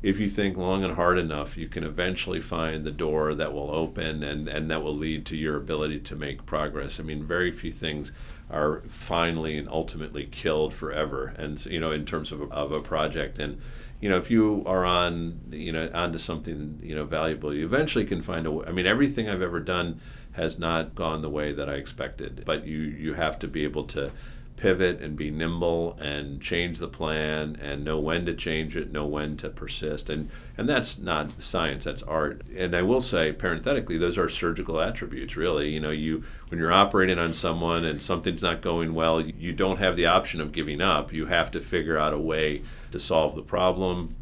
if 0.02 0.18
you 0.18 0.28
think 0.28 0.56
long 0.56 0.82
and 0.82 0.94
hard 0.94 1.16
enough, 1.16 1.56
you 1.56 1.68
can 1.68 1.85
eventually 1.85 2.40
find 2.40 2.85
the 2.85 2.90
door 2.90 3.35
that 3.35 3.52
will 3.52 3.71
open 3.71 4.25
and, 4.25 4.49
and 4.49 4.71
that 4.71 4.82
will 4.82 4.94
lead 4.94 5.25
to 5.26 5.37
your 5.37 5.56
ability 5.56 6.00
to 6.00 6.16
make 6.16 6.44
progress. 6.44 6.99
I 6.99 7.04
mean, 7.04 7.25
very 7.25 7.52
few 7.52 7.71
things 7.71 8.11
are 8.50 8.80
finally 8.88 9.56
and 9.56 9.68
ultimately 9.68 10.26
killed 10.26 10.75
forever. 10.75 11.35
And, 11.38 11.64
you 11.66 11.78
know, 11.78 11.92
in 11.92 12.04
terms 12.04 12.32
of 12.32 12.42
a, 12.42 12.44
of 12.47 12.73
a 12.73 12.80
project. 12.80 13.38
And, 13.38 13.61
you 14.00 14.09
know, 14.09 14.18
if 14.18 14.28
you 14.28 14.64
are 14.66 14.85
on, 14.85 15.38
you 15.52 15.71
know, 15.71 15.88
onto 15.94 16.18
something, 16.18 16.80
you 16.82 16.97
know, 16.97 17.04
valuable, 17.04 17.54
you 17.54 17.64
eventually 17.64 18.04
can 18.04 18.23
find 18.23 18.47
a. 18.47 18.64
I 18.66 18.73
mean, 18.73 18.87
everything 18.87 19.28
I've 19.28 19.42
ever 19.42 19.61
done 19.61 20.00
has 20.32 20.59
not 20.59 20.97
gone 20.97 21.23
the 21.23 21.30
way 21.30 21.52
that 21.52 21.68
I 21.68 21.75
expected, 21.75 22.42
but 22.44 22.66
you, 22.66 22.78
you 22.78 23.14
have 23.14 23.38
to 23.38 23.47
be 23.47 23.62
able 23.62 23.85
to 23.85 24.11
pivot 24.56 25.00
and 25.00 25.16
be 25.16 25.30
nimble 25.30 25.99
and 26.00 26.40
change 26.40 26.78
the 26.78 26.88
plan 26.88 27.56
and 27.61 27.85
know 27.85 27.99
when 27.99 28.25
to 28.26 28.35
change 28.35 28.76
it, 28.76 28.92
know 28.92 29.06
when 29.06 29.37
to 29.37 29.49
persist. 29.49 30.09
And 30.09 30.30
and 30.56 30.68
that's 30.68 30.99
not 30.99 31.32
science, 31.32 31.85
that's 31.85 32.02
art. 32.02 32.42
And 32.56 32.76
I 32.76 32.82
will 32.82 33.00
say 33.00 33.32
parenthetically, 33.32 33.99
those 33.99 34.18
are 34.18 34.28
surgical 34.28 34.80
attributes 34.80 35.37
really. 35.37 35.71
You 35.71 35.80
know, 35.80 35.90
you 35.90 36.23
when 36.49 36.61
you're 36.61 36.73
operating 36.73 37.18
on 37.18 37.35
someone 37.35 37.85
and 37.85 38.00
something's 38.00 38.42
not 38.42 38.62
going 38.62 38.94
well, 38.94 39.21
you 39.21 39.52
don't 39.52 39.78
have 39.78 39.97
the 39.97 40.06
option 40.06 40.40
of 40.40 40.52
giving 40.52 40.80
up. 40.80 41.12
You 41.12 41.26
have 41.26 41.50
to 41.52 41.61
figure 41.61 41.99
out 41.99 42.12
a 42.12 42.18
way 42.18 42.62
to 42.92 43.00
solve 43.00 43.35
the 43.35 43.42
problem. 43.42 44.14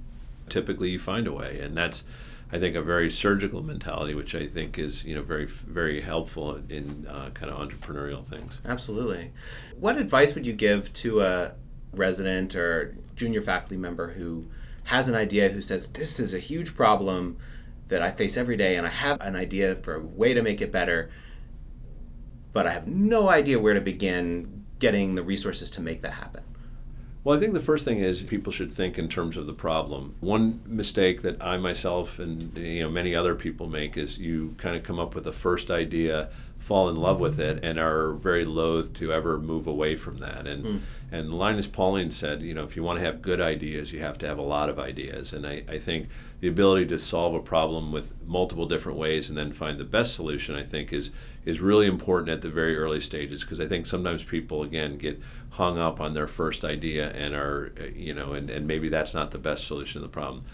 Typically 0.49 0.91
you 0.91 0.99
find 0.99 1.27
a 1.27 1.33
way. 1.33 1.61
And 1.61 1.77
that's 1.77 2.05
I 2.53 2.59
think 2.59 2.75
a 2.75 2.83
very 2.83 3.11
surgical 3.11 3.63
mentality, 3.63 4.15
which 4.15 4.35
I 4.35 4.47
think 4.47 4.79
is 4.79 5.05
you 5.05 5.15
know 5.15 5.23
very 5.23 5.47
very 5.47 6.01
helpful 6.01 6.61
in 6.69 7.07
uh, 7.09 7.31
kind 7.31 7.51
of 7.51 7.59
entrepreneurial 7.59 8.25
things. 8.25 8.59
Absolutely. 8.65 9.33
What 9.79 9.97
advice 9.97 10.35
would 10.35 10.47
you 10.47 10.53
give 10.53 10.93
to 10.95 11.23
a 11.23 11.53
resident 11.93 12.55
or 12.55 12.97
junior 13.15 13.41
faculty 13.41 13.77
member 13.77 14.11
who 14.13 14.47
has 14.85 15.09
an 15.09 15.15
idea 15.15 15.49
who 15.49 15.61
says 15.61 15.89
this 15.89 16.19
is 16.19 16.35
a 16.35 16.39
huge 16.39 16.75
problem 16.75 17.37
that 17.89 18.03
I 18.03 18.11
face 18.11 18.37
every 18.37 18.57
day 18.57 18.77
and 18.77 18.87
I 18.87 18.91
have 18.91 19.21
an 19.21 19.37
idea 19.37 19.75
for 19.77 19.95
a 19.95 20.01
way 20.01 20.35
to 20.35 20.43
make 20.43 20.61
it 20.61 20.73
better, 20.73 21.11
but 22.53 22.67
I 22.67 22.73
have 22.73 22.87
no 22.87 23.29
idea 23.29 23.59
where 23.59 23.75
to 23.75 23.81
begin 23.81 24.61
getting 24.81 25.15
the 25.15 25.23
resources 25.23 25.71
to 25.73 25.81
make 25.81 26.03
that 26.03 26.13
happen? 26.13 26.43
Well, 27.23 27.37
I 27.37 27.41
think 27.41 27.53
the 27.53 27.61
first 27.61 27.85
thing 27.85 27.99
is 27.99 28.23
people 28.23 28.51
should 28.51 28.73
think 28.73 28.99
in 28.99 29.09
terms 29.09 29.37
of 29.37 29.47
the 29.47 29.53
problem. 29.53 30.15
One 30.21 30.63
mistake 30.65 31.21
that 31.23 31.43
I 31.43 31.59
myself 31.59 32.19
and 32.19 32.57
you 32.57 32.83
know 32.83 32.89
many 32.89 33.15
other 33.15 33.35
people 33.35 33.69
make 33.69 33.99
is 33.99 34.19
you 34.19 34.55
kind 34.57 34.75
of 34.75 34.83
come 34.85 34.99
up 34.99 35.15
with 35.15 35.27
a 35.27 35.33
first 35.33 35.71
idea, 35.71 36.31
fall 36.59 36.89
in 36.89 36.97
love 36.97 37.21
with 37.21 37.39
it, 37.39 37.63
and 37.63 37.79
are 37.79 38.13
very 38.13 38.47
loath 38.47 38.95
to 38.95 39.13
ever 39.13 39.39
move 39.39 39.67
away 39.67 39.97
from 39.97 40.17
that. 40.19 40.47
And 40.47 40.65
mm. 40.65 40.81
and 41.13 41.35
Linus 41.35 41.67
Pauling 41.67 42.11
said, 42.11 42.41
you 42.41 42.55
know, 42.55 42.65
if 42.65 42.75
you 42.75 42.83
want 42.83 42.99
to 42.99 43.05
have 43.05 43.21
good 43.21 43.41
ideas, 43.41 43.93
you 43.93 44.01
have 44.01 44.17
to 44.19 44.27
have 44.27 44.39
a 44.39 44.43
lot 44.43 44.71
of 44.71 44.79
ideas. 44.79 45.35
And 45.35 45.47
I, 45.47 45.63
I 45.69 45.79
think 45.79 46.09
the 46.41 46.49
ability 46.49 46.87
to 46.87 46.99
solve 46.99 47.35
a 47.35 47.41
problem 47.41 47.93
with 47.93 48.15
multiple 48.27 48.65
different 48.65 48.97
ways 48.97 49.29
and 49.29 49.37
then 49.37 49.53
find 49.53 49.79
the 49.79 49.85
best 49.85 50.15
solution, 50.15 50.55
I 50.55 50.65
think, 50.65 50.91
is 50.95 51.11
is 51.45 51.61
really 51.61 51.87
important 51.87 52.31
at 52.31 52.41
the 52.41 52.49
very 52.49 52.77
early 52.79 53.01
stages 53.01 53.43
because 53.43 53.61
I 53.61 53.69
think 53.69 53.85
sometimes 53.85 54.23
people 54.23 54.63
again 54.63 54.97
get 54.97 55.21
hung 55.51 55.79
up 55.79 56.01
on 56.01 56.15
their 56.15 56.29
first 56.29 56.65
idea 56.65 57.11
and 57.11 57.35
are 57.35 57.73
you 57.95 58.15
know 58.15 58.33
and, 58.33 58.51
and 58.51 58.67
maybe 58.67 58.89
that's 58.89 59.15
not 59.15 59.31
the 59.31 59.39
best 59.39 59.67
solution 59.67 60.01
to 60.01 60.07
the 60.07 60.13
problem. 60.13 60.45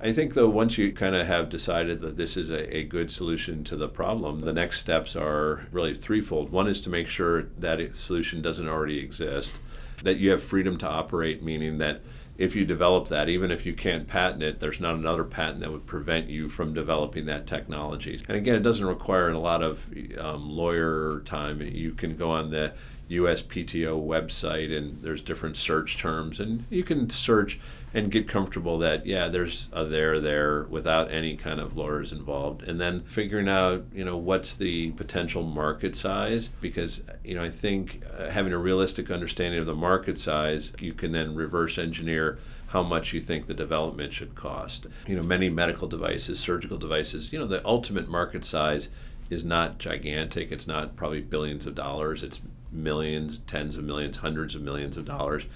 I 0.00 0.12
think 0.12 0.34
though 0.34 0.48
once 0.48 0.76
you 0.76 0.92
kind 0.92 1.14
of 1.14 1.26
have 1.26 1.48
decided 1.48 2.00
that 2.00 2.16
this 2.16 2.36
is 2.36 2.50
a, 2.50 2.76
a 2.76 2.84
good 2.84 3.10
solution 3.10 3.64
to 3.64 3.76
the 3.76 3.88
problem, 3.88 4.40
the 4.42 4.52
next 4.52 4.80
steps 4.80 5.16
are 5.16 5.66
really 5.72 5.94
threefold. 5.94 6.50
One 6.50 6.68
is 6.68 6.80
to 6.82 6.90
make 6.90 7.08
sure 7.08 7.44
that 7.58 7.96
solution 7.96 8.42
doesn't 8.42 8.68
already 8.68 8.98
exist, 8.98 9.58
that 10.02 10.16
you 10.18 10.30
have 10.30 10.42
freedom 10.42 10.76
to 10.78 10.88
operate, 10.88 11.42
meaning 11.42 11.78
that 11.78 12.02
if 12.36 12.56
you 12.56 12.64
develop 12.64 13.08
that, 13.08 13.28
even 13.28 13.50
if 13.50 13.64
you 13.64 13.74
can't 13.74 14.08
patent 14.08 14.42
it, 14.42 14.58
there's 14.58 14.80
not 14.80 14.96
another 14.96 15.22
patent 15.22 15.60
that 15.60 15.70
would 15.70 15.86
prevent 15.86 16.28
you 16.28 16.48
from 16.48 16.74
developing 16.74 17.26
that 17.26 17.46
technology. 17.46 18.20
And 18.26 18.36
again, 18.36 18.56
it 18.56 18.62
doesn't 18.62 18.86
require 18.86 19.30
a 19.30 19.38
lot 19.38 19.62
of 19.62 19.80
um, 20.18 20.50
lawyer 20.50 21.22
time. 21.24 21.60
You 21.62 21.92
can 21.92 22.16
go 22.16 22.30
on 22.30 22.50
the 22.50 22.74
USPTO 23.10 24.04
website 24.06 24.76
and 24.76 25.02
there's 25.02 25.20
different 25.20 25.56
search 25.56 25.98
terms, 25.98 26.40
and 26.40 26.64
you 26.70 26.82
can 26.82 27.10
search 27.10 27.60
and 27.92 28.10
get 28.10 28.26
comfortable 28.26 28.76
that 28.78 29.06
yeah 29.06 29.28
there's 29.28 29.68
a 29.72 29.84
there 29.84 30.18
there 30.20 30.64
without 30.64 31.12
any 31.12 31.36
kind 31.36 31.60
of 31.60 31.76
lawyers 31.76 32.12
involved. 32.12 32.62
And 32.62 32.80
then 32.80 33.02
figuring 33.04 33.48
out 33.48 33.84
you 33.94 34.04
know 34.04 34.16
what's 34.16 34.54
the 34.54 34.90
potential 34.92 35.42
market 35.42 35.94
size 35.94 36.48
because 36.60 37.02
you 37.24 37.34
know 37.34 37.44
i 37.44 37.50
think 37.50 38.02
uh, 38.18 38.28
having 38.30 38.52
a 38.52 38.58
realistic 38.58 39.10
understanding 39.10 39.60
of 39.60 39.66
the 39.66 39.74
market 39.74 40.18
size 40.18 40.72
you 40.80 40.92
can 40.92 41.12
then 41.12 41.34
reverse 41.34 41.78
engineer 41.78 42.38
how 42.66 42.82
much 42.82 43.12
you 43.12 43.20
think 43.20 43.46
the 43.46 43.54
development 43.54 44.12
should 44.12 44.34
cost. 44.34 44.88
You 45.06 45.16
know 45.16 45.22
many 45.22 45.48
medical 45.48 45.86
devices 45.86 46.40
surgical 46.40 46.78
devices 46.78 47.32
you 47.32 47.38
know 47.38 47.46
the 47.46 47.64
ultimate 47.64 48.08
market 48.08 48.44
size 48.44 48.88
is 49.30 49.44
not 49.44 49.78
gigantic. 49.78 50.52
It's 50.52 50.66
not 50.66 50.96
probably 50.96 51.20
billions 51.20 51.66
of 51.66 51.74
dollars. 51.74 52.22
It's 52.22 52.40
millions 52.74 53.38
tens 53.46 53.76
of 53.76 53.84
millions 53.84 54.16
hundreds 54.16 54.54
of 54.54 54.62
millions 54.62 54.96
of 54.96 55.04
dollars 55.04 55.46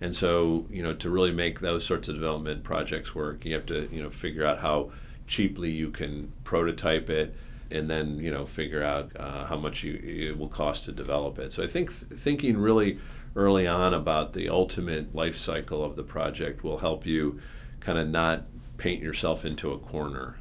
and 0.00 0.14
so, 0.14 0.66
you 0.70 0.82
know, 0.82 0.92
to 0.94 1.10
really 1.10 1.32
make 1.32 1.60
those 1.60 1.84
sorts 1.84 2.08
of 2.08 2.16
development 2.16 2.64
projects 2.64 3.14
work, 3.14 3.44
you 3.44 3.54
have 3.54 3.66
to, 3.66 3.88
you 3.90 4.02
know, 4.02 4.10
figure 4.10 4.44
out 4.44 4.58
how 4.58 4.92
cheaply 5.26 5.70
you 5.70 5.90
can 5.90 6.32
prototype 6.44 7.08
it, 7.08 7.34
and 7.70 7.88
then, 7.88 8.18
you 8.18 8.30
know, 8.30 8.44
figure 8.44 8.82
out 8.82 9.10
uh, 9.16 9.46
how 9.46 9.56
much 9.56 9.82
you, 9.82 9.94
it 10.30 10.38
will 10.38 10.48
cost 10.48 10.84
to 10.84 10.92
develop 10.92 11.38
it. 11.38 11.52
So 11.52 11.62
I 11.62 11.66
think 11.66 11.90
th- 11.90 12.20
thinking 12.20 12.58
really 12.58 12.98
early 13.34 13.66
on 13.66 13.94
about 13.94 14.34
the 14.34 14.48
ultimate 14.50 15.14
life 15.14 15.36
cycle 15.36 15.82
of 15.82 15.96
the 15.96 16.02
project 16.02 16.62
will 16.62 16.78
help 16.78 17.06
you 17.06 17.40
kind 17.80 17.98
of 17.98 18.08
not 18.08 18.44
paint 18.76 19.02
yourself 19.02 19.44
into 19.44 19.72
a 19.72 19.78
corner. 19.78 20.36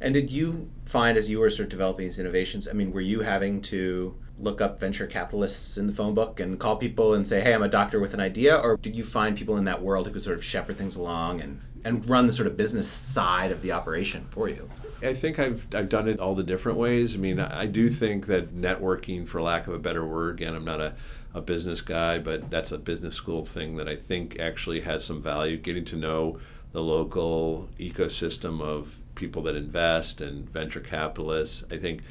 And 0.00 0.14
did 0.14 0.30
you 0.30 0.70
find 0.84 1.16
as 1.18 1.28
you 1.28 1.40
were 1.40 1.50
sort 1.50 1.64
of 1.64 1.70
developing 1.70 2.06
these 2.06 2.18
innovations, 2.18 2.68
I 2.68 2.72
mean, 2.72 2.92
were 2.92 3.00
you 3.00 3.20
having 3.20 3.60
to 3.62 4.14
look 4.40 4.60
up 4.60 4.78
venture 4.78 5.06
capitalists 5.06 5.76
in 5.78 5.86
the 5.86 5.92
phone 5.92 6.14
book 6.14 6.40
and 6.40 6.58
call 6.58 6.76
people 6.76 7.14
and 7.14 7.26
say, 7.26 7.40
hey, 7.40 7.54
I'm 7.54 7.62
a 7.62 7.68
doctor 7.68 8.00
with 8.00 8.14
an 8.14 8.20
idea? 8.20 8.56
Or 8.56 8.76
did 8.76 8.94
you 8.94 9.04
find 9.04 9.36
people 9.36 9.56
in 9.56 9.64
that 9.64 9.82
world 9.82 10.06
who 10.06 10.12
could 10.12 10.22
sort 10.22 10.36
of 10.36 10.44
shepherd 10.44 10.78
things 10.78 10.96
along 10.96 11.40
and, 11.40 11.60
and 11.84 12.08
run 12.08 12.26
the 12.26 12.32
sort 12.32 12.46
of 12.46 12.56
business 12.56 12.88
side 12.88 13.50
of 13.50 13.62
the 13.62 13.72
operation 13.72 14.26
for 14.30 14.48
you? 14.48 14.70
I 15.02 15.14
think 15.14 15.38
I've, 15.38 15.66
I've 15.74 15.88
done 15.88 16.08
it 16.08 16.20
all 16.20 16.34
the 16.34 16.42
different 16.42 16.78
ways. 16.78 17.14
I 17.14 17.18
mean, 17.18 17.38
I 17.38 17.66
do 17.66 17.88
think 17.88 18.26
that 18.26 18.54
networking, 18.54 19.26
for 19.26 19.40
lack 19.40 19.66
of 19.66 19.74
a 19.74 19.78
better 19.78 20.06
word, 20.06 20.34
again, 20.34 20.54
I'm 20.54 20.64
not 20.64 20.80
a, 20.80 20.94
a 21.34 21.40
business 21.40 21.80
guy, 21.80 22.18
but 22.18 22.50
that's 22.50 22.72
a 22.72 22.78
business 22.78 23.14
school 23.14 23.44
thing 23.44 23.76
that 23.76 23.88
I 23.88 23.96
think 23.96 24.38
actually 24.38 24.80
has 24.80 25.04
some 25.04 25.22
value. 25.22 25.56
Getting 25.56 25.84
to 25.86 25.96
know 25.96 26.40
the 26.72 26.82
local 26.82 27.68
ecosystem 27.78 28.60
of 28.60 28.96
people 29.14 29.42
that 29.42 29.56
invest 29.56 30.20
and 30.20 30.48
venture 30.48 30.80
capitalists. 30.80 31.64
I 31.70 31.76
think 31.76 32.02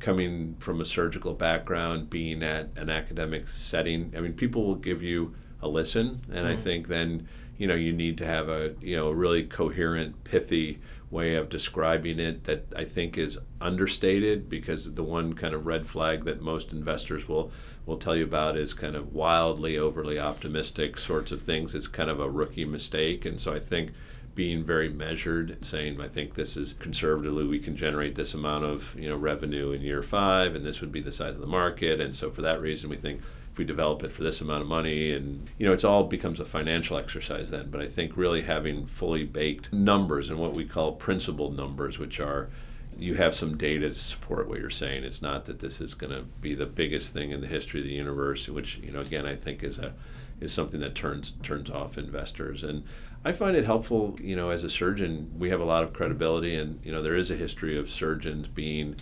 coming 0.00 0.56
from 0.58 0.80
a 0.80 0.84
surgical 0.84 1.34
background, 1.34 2.10
being 2.10 2.42
at 2.42 2.70
an 2.76 2.90
academic 2.90 3.48
setting, 3.48 4.12
I 4.16 4.20
mean, 4.20 4.34
people 4.34 4.66
will 4.66 4.74
give 4.74 5.02
you 5.02 5.34
a 5.60 5.68
listen, 5.68 6.22
and 6.28 6.46
mm-hmm. 6.46 6.46
I 6.46 6.56
think 6.56 6.88
then 6.88 7.28
you 7.58 7.66
know 7.66 7.74
you 7.74 7.92
need 7.92 8.18
to 8.18 8.26
have 8.26 8.48
a 8.48 8.74
you 8.80 8.96
know 8.96 9.08
a 9.08 9.14
really 9.14 9.44
coherent, 9.44 10.24
pithy 10.24 10.80
way 11.10 11.36
of 11.36 11.48
describing 11.48 12.18
it 12.18 12.44
that 12.44 12.66
I 12.74 12.84
think 12.84 13.16
is 13.16 13.38
understated 13.60 14.50
because 14.50 14.92
the 14.92 15.02
one 15.02 15.34
kind 15.34 15.54
of 15.54 15.66
red 15.66 15.86
flag 15.86 16.24
that 16.24 16.40
most 16.42 16.72
investors 16.72 17.28
will 17.28 17.50
will 17.86 17.96
tell 17.96 18.16
you 18.16 18.24
about 18.24 18.56
is 18.56 18.74
kind 18.74 18.96
of 18.96 19.14
wildly 19.14 19.78
overly 19.78 20.18
optimistic 20.18 20.98
sorts 20.98 21.32
of 21.32 21.40
things. 21.40 21.74
It's 21.74 21.86
kind 21.86 22.10
of 22.10 22.20
a 22.20 22.28
rookie 22.28 22.64
mistake, 22.64 23.24
and 23.24 23.40
so 23.40 23.54
I 23.54 23.60
think 23.60 23.92
being 24.36 24.62
very 24.62 24.90
measured, 24.90 25.56
saying, 25.64 26.00
I 26.00 26.08
think 26.08 26.34
this 26.34 26.56
is 26.56 26.74
conservatively, 26.74 27.44
we 27.44 27.58
can 27.58 27.74
generate 27.74 28.14
this 28.14 28.34
amount 28.34 28.64
of 28.64 28.94
you 28.96 29.08
know 29.08 29.16
revenue 29.16 29.72
in 29.72 29.80
year 29.80 30.02
five, 30.02 30.54
and 30.54 30.64
this 30.64 30.80
would 30.80 30.92
be 30.92 31.00
the 31.00 31.10
size 31.10 31.34
of 31.34 31.40
the 31.40 31.46
market. 31.46 32.00
And 32.00 32.14
so 32.14 32.30
for 32.30 32.42
that 32.42 32.60
reason, 32.60 32.88
we 32.88 32.96
think 32.96 33.22
if 33.50 33.58
we 33.58 33.64
develop 33.64 34.04
it 34.04 34.12
for 34.12 34.22
this 34.22 34.42
amount 34.42 34.60
of 34.60 34.68
money, 34.68 35.12
and 35.12 35.48
you 35.58 35.66
know, 35.66 35.72
it's 35.72 35.82
all 35.82 36.04
becomes 36.04 36.38
a 36.38 36.44
financial 36.44 36.98
exercise 36.98 37.50
then. 37.50 37.70
But 37.70 37.80
I 37.80 37.88
think 37.88 38.16
really 38.16 38.42
having 38.42 38.86
fully 38.86 39.24
baked 39.24 39.72
numbers 39.72 40.30
and 40.30 40.38
what 40.38 40.54
we 40.54 40.66
call 40.66 40.92
principled 40.92 41.56
numbers, 41.56 41.98
which 41.98 42.20
are 42.20 42.50
you 42.98 43.14
have 43.14 43.34
some 43.34 43.56
data 43.56 43.88
to 43.88 43.94
support 43.94 44.48
what 44.48 44.58
you're 44.58 44.70
saying. 44.70 45.04
It's 45.04 45.20
not 45.20 45.46
that 45.46 45.58
this 45.58 45.80
is 45.80 45.94
going 45.94 46.12
to 46.12 46.22
be 46.40 46.54
the 46.54 46.66
biggest 46.66 47.12
thing 47.12 47.30
in 47.30 47.40
the 47.40 47.46
history 47.46 47.80
of 47.80 47.86
the 47.86 47.92
universe, 47.92 48.48
which 48.48 48.78
you 48.78 48.92
know 48.92 49.00
again 49.00 49.26
I 49.26 49.34
think 49.34 49.64
is 49.64 49.78
a 49.78 49.94
is 50.40 50.52
something 50.52 50.80
that 50.80 50.94
turns 50.94 51.32
turns 51.42 51.70
off 51.70 51.96
investors. 51.96 52.62
And 52.62 52.84
I 53.24 53.32
find 53.32 53.56
it 53.56 53.64
helpful, 53.64 54.16
you 54.20 54.36
know, 54.36 54.50
as 54.50 54.62
a 54.62 54.70
surgeon, 54.70 55.32
we 55.38 55.50
have 55.50 55.60
a 55.60 55.64
lot 55.64 55.82
of 55.82 55.92
credibility, 55.92 56.56
and 56.56 56.80
you 56.84 56.92
know, 56.92 57.02
there 57.02 57.16
is 57.16 57.30
a 57.30 57.36
history 57.36 57.78
of 57.78 57.90
surgeons 57.90 58.46
being 58.46 58.96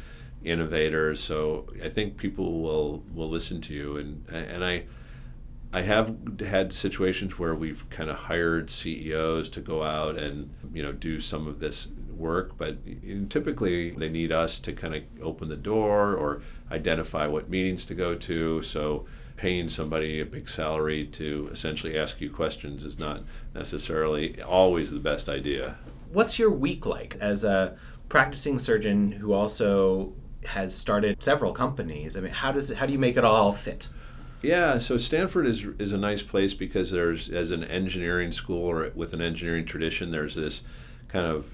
innovators. 0.44 1.20
So 1.20 1.66
I 1.82 1.88
think 1.88 2.16
people 2.16 2.62
will 2.62 3.02
will 3.14 3.28
listen 3.28 3.60
to 3.62 3.74
you, 3.74 3.96
and 3.96 4.24
and 4.30 4.64
I. 4.64 4.84
I 5.72 5.82
have 5.82 6.14
had 6.38 6.72
situations 6.72 7.36
where 7.36 7.52
we've 7.52 7.84
kind 7.90 8.08
of 8.08 8.14
hired 8.14 8.70
CEOs 8.70 9.50
to 9.50 9.60
go 9.60 9.82
out 9.82 10.16
and 10.16 10.54
you 10.72 10.84
know 10.84 10.92
do 10.92 11.18
some 11.18 11.48
of 11.48 11.58
this 11.58 11.88
work, 12.16 12.56
but 12.56 12.78
typically 13.28 13.90
they 13.90 14.08
need 14.08 14.30
us 14.30 14.60
to 14.60 14.72
kind 14.72 14.94
of 14.94 15.02
open 15.20 15.48
the 15.48 15.56
door 15.56 16.14
or 16.14 16.42
identify 16.70 17.26
what 17.26 17.50
meetings 17.50 17.86
to 17.86 17.94
go 17.94 18.14
to. 18.14 18.62
So 18.62 19.06
paying 19.36 19.68
somebody 19.68 20.20
a 20.20 20.24
big 20.24 20.48
salary 20.48 21.06
to 21.06 21.48
essentially 21.52 21.98
ask 21.98 22.20
you 22.20 22.30
questions 22.30 22.84
is 22.84 22.98
not 22.98 23.22
necessarily 23.54 24.40
always 24.42 24.90
the 24.90 24.98
best 24.98 25.28
idea. 25.28 25.76
What's 26.12 26.38
your 26.38 26.50
week 26.50 26.86
like 26.86 27.16
as 27.20 27.44
a 27.44 27.76
practicing 28.08 28.58
surgeon 28.58 29.10
who 29.12 29.32
also 29.32 30.12
has 30.44 30.74
started 30.74 31.22
several 31.22 31.52
companies? 31.52 32.16
I 32.16 32.20
mean, 32.20 32.32
how 32.32 32.52
does 32.52 32.72
how 32.72 32.86
do 32.86 32.92
you 32.92 32.98
make 32.98 33.16
it 33.16 33.24
all 33.24 33.52
fit? 33.52 33.88
Yeah, 34.42 34.78
so 34.78 34.98
Stanford 34.98 35.46
is 35.46 35.64
is 35.78 35.92
a 35.92 35.98
nice 35.98 36.22
place 36.22 36.54
because 36.54 36.90
there's 36.90 37.30
as 37.30 37.50
an 37.50 37.64
engineering 37.64 38.30
school 38.30 38.62
or 38.62 38.90
with 38.94 39.14
an 39.14 39.20
engineering 39.20 39.64
tradition, 39.64 40.10
there's 40.10 40.34
this 40.34 40.62
kind 41.08 41.26
of 41.26 41.46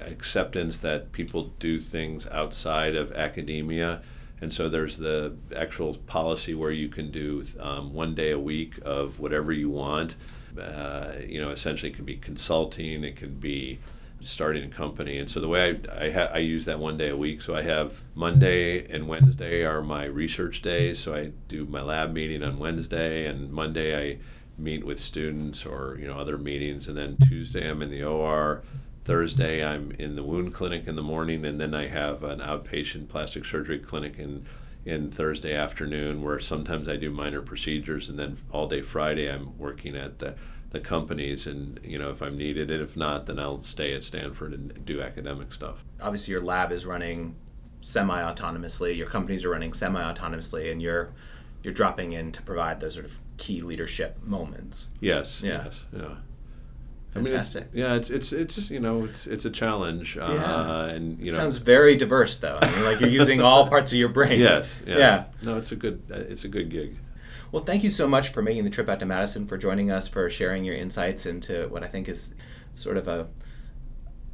acceptance 0.00 0.78
that 0.78 1.12
people 1.12 1.52
do 1.58 1.80
things 1.80 2.26
outside 2.28 2.96
of 2.96 3.12
academia. 3.12 4.02
And 4.40 4.52
so 4.52 4.68
there's 4.68 4.98
the 4.98 5.36
actual 5.54 5.94
policy 5.94 6.54
where 6.54 6.70
you 6.70 6.88
can 6.88 7.10
do 7.10 7.44
um, 7.58 7.92
one 7.92 8.14
day 8.14 8.30
a 8.30 8.38
week 8.38 8.78
of 8.84 9.18
whatever 9.18 9.52
you 9.52 9.70
want. 9.70 10.16
Uh, 10.58 11.12
you 11.26 11.40
know, 11.40 11.50
essentially, 11.50 11.90
it 11.90 11.96
can 11.96 12.04
be 12.04 12.16
consulting, 12.16 13.04
it 13.04 13.16
can 13.16 13.34
be 13.34 13.78
starting 14.22 14.64
a 14.64 14.74
company. 14.74 15.18
And 15.18 15.30
so 15.30 15.40
the 15.40 15.48
way 15.48 15.78
I, 15.90 16.04
I, 16.06 16.10
ha- 16.10 16.30
I, 16.32 16.38
use 16.38 16.64
that 16.64 16.78
one 16.78 16.96
day 16.96 17.08
a 17.08 17.16
week, 17.16 17.40
so 17.42 17.54
I 17.54 17.62
have 17.62 18.02
Monday 18.14 18.90
and 18.92 19.06
Wednesday 19.06 19.64
are 19.64 19.82
my 19.82 20.06
research 20.06 20.62
days. 20.62 20.98
So 20.98 21.14
I 21.14 21.30
do 21.46 21.66
my 21.66 21.82
lab 21.82 22.12
meeting 22.12 22.42
on 22.42 22.58
Wednesday, 22.58 23.26
and 23.26 23.52
Monday 23.52 24.12
I 24.12 24.18
meet 24.58 24.84
with 24.84 25.00
students 25.00 25.64
or 25.64 25.96
you 26.00 26.06
know 26.06 26.18
other 26.18 26.36
meetings, 26.36 26.88
and 26.88 26.96
then 26.96 27.16
Tuesday 27.28 27.68
I'm 27.68 27.82
in 27.82 27.90
the 27.90 28.02
OR. 28.02 28.62
Thursday 29.08 29.64
I'm 29.64 29.90
in 29.92 30.16
the 30.16 30.22
wound 30.22 30.52
clinic 30.52 30.86
in 30.86 30.94
the 30.94 31.02
morning, 31.02 31.42
and 31.46 31.58
then 31.58 31.72
I 31.72 31.86
have 31.86 32.22
an 32.22 32.40
outpatient 32.40 33.08
plastic 33.08 33.46
surgery 33.46 33.78
clinic 33.78 34.18
in 34.18 34.44
in 34.84 35.10
Thursday 35.10 35.54
afternoon, 35.54 36.22
where 36.22 36.38
sometimes 36.38 36.90
I 36.90 36.96
do 36.96 37.10
minor 37.10 37.40
procedures, 37.40 38.10
and 38.10 38.18
then 38.18 38.36
all 38.52 38.68
day 38.68 38.82
Friday 38.82 39.26
I'm 39.26 39.56
working 39.56 39.96
at 39.96 40.18
the 40.18 40.34
the 40.70 40.80
companies 40.80 41.46
and 41.46 41.80
you 41.82 41.98
know 41.98 42.10
if 42.10 42.20
i'm 42.20 42.36
needed 42.36 42.70
and 42.70 42.82
if 42.82 42.94
not 42.94 43.24
then 43.24 43.38
i'll 43.38 43.56
stay 43.62 43.94
at 43.94 44.04
stanford 44.04 44.52
and 44.52 44.84
do 44.84 45.00
academic 45.00 45.54
stuff. 45.54 45.82
Obviously 46.02 46.32
your 46.32 46.42
lab 46.42 46.72
is 46.72 46.84
running 46.84 47.34
semi-autonomously 47.80 48.94
your 48.94 49.08
companies 49.08 49.46
are 49.46 49.48
running 49.48 49.72
semi-autonomously 49.72 50.70
and 50.70 50.82
you're 50.82 51.14
you're 51.62 51.72
dropping 51.72 52.12
in 52.12 52.30
to 52.32 52.42
provide 52.42 52.80
those 52.80 52.92
sort 52.92 53.06
of 53.06 53.18
key 53.38 53.62
leadership 53.62 54.22
moments. 54.22 54.90
Yes 55.00 55.40
yeah. 55.42 55.64
yes 55.64 55.84
yeah 55.96 56.16
Fantastic. 57.10 57.68
I 57.72 57.76
mean, 57.76 57.84
it's, 57.84 57.90
yeah, 57.90 57.94
it's 57.94 58.10
it's 58.10 58.32
it's 58.32 58.70
you 58.70 58.80
know 58.80 59.04
it's 59.04 59.26
it's 59.26 59.44
a 59.44 59.50
challenge. 59.50 60.18
Uh, 60.18 60.26
yeah. 60.30 60.84
and 60.94 61.18
you 61.18 61.26
it 61.26 61.32
know, 61.32 61.38
sounds 61.38 61.56
very 61.56 61.96
diverse 61.96 62.38
though. 62.38 62.58
I 62.60 62.70
mean, 62.70 62.84
like 62.84 63.00
you're 63.00 63.08
using 63.08 63.40
all 63.40 63.68
parts 63.68 63.92
of 63.92 63.98
your 63.98 64.10
brain. 64.10 64.38
Yes, 64.38 64.78
yes. 64.86 64.98
Yeah. 64.98 65.24
No, 65.42 65.56
it's 65.56 65.72
a 65.72 65.76
good 65.76 66.02
it's 66.10 66.44
a 66.44 66.48
good 66.48 66.70
gig. 66.70 66.98
Well, 67.50 67.64
thank 67.64 67.82
you 67.82 67.90
so 67.90 68.06
much 68.06 68.28
for 68.28 68.42
making 68.42 68.64
the 68.64 68.70
trip 68.70 68.90
out 68.90 69.00
to 69.00 69.06
Madison, 69.06 69.46
for 69.46 69.56
joining 69.56 69.90
us, 69.90 70.06
for 70.06 70.28
sharing 70.28 70.64
your 70.64 70.74
insights 70.74 71.24
into 71.24 71.66
what 71.68 71.82
I 71.82 71.86
think 71.86 72.08
is 72.08 72.34
sort 72.74 72.98
of 72.98 73.08
a 73.08 73.28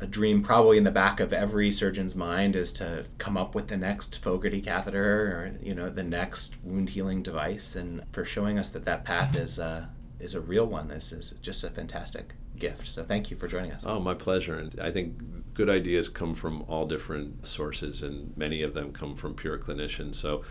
a 0.01 0.07
dream 0.07 0.43
probably 0.43 0.77
in 0.77 0.85
the 0.85 0.91
back 0.91 1.21
of 1.21 1.33
every 1.33 1.71
surgeon's 1.71 2.17
mind 2.17 2.57
is 2.57 2.73
to 2.73 3.07
come 3.19 3.37
up 3.37 3.55
with 3.55 3.69
the 3.69 3.77
next 3.77 4.19
Fogarty 4.19 4.61
catheter 4.61 5.05
or 5.05 5.55
you 5.63 5.75
know 5.75 5.89
the 5.89 6.03
next 6.03 6.57
wound 6.65 6.91
healing 6.91 7.23
device 7.23 7.77
and 7.77 8.03
for 8.13 8.25
showing 8.25 8.59
us 8.59 8.71
that 8.71 8.85
that 8.85 9.05
path 9.05 9.37
is 9.37 9.59
uh, 9.59 9.87
is 10.19 10.35
a 10.35 10.41
real 10.41 10.67
one 10.67 10.89
this 10.89 11.13
is 11.13 11.35
just 11.41 11.63
a 11.63 11.71
fantastic 11.71 12.35
gift 12.59 12.87
so 12.87 13.03
thank 13.03 13.31
you 13.31 13.37
for 13.37 13.49
joining 13.49 13.73
us 13.73 13.83
oh 13.87 14.01
my 14.01 14.15
pleasure 14.15 14.59
and 14.59 14.79
I 14.81 14.91
think 14.91 15.55
good 15.55 15.69
ideas 15.69 16.09
come 16.09 16.35
from 16.35 16.63
all 16.63 16.87
different 16.87 17.47
sources 17.47 18.03
and 18.03 18.37
many 18.37 18.63
of 18.63 18.75
them 18.75 18.93
come 18.93 19.17
from 19.17 19.35
pure 19.35 19.59
clinicians 19.59 20.17
so 20.17 20.45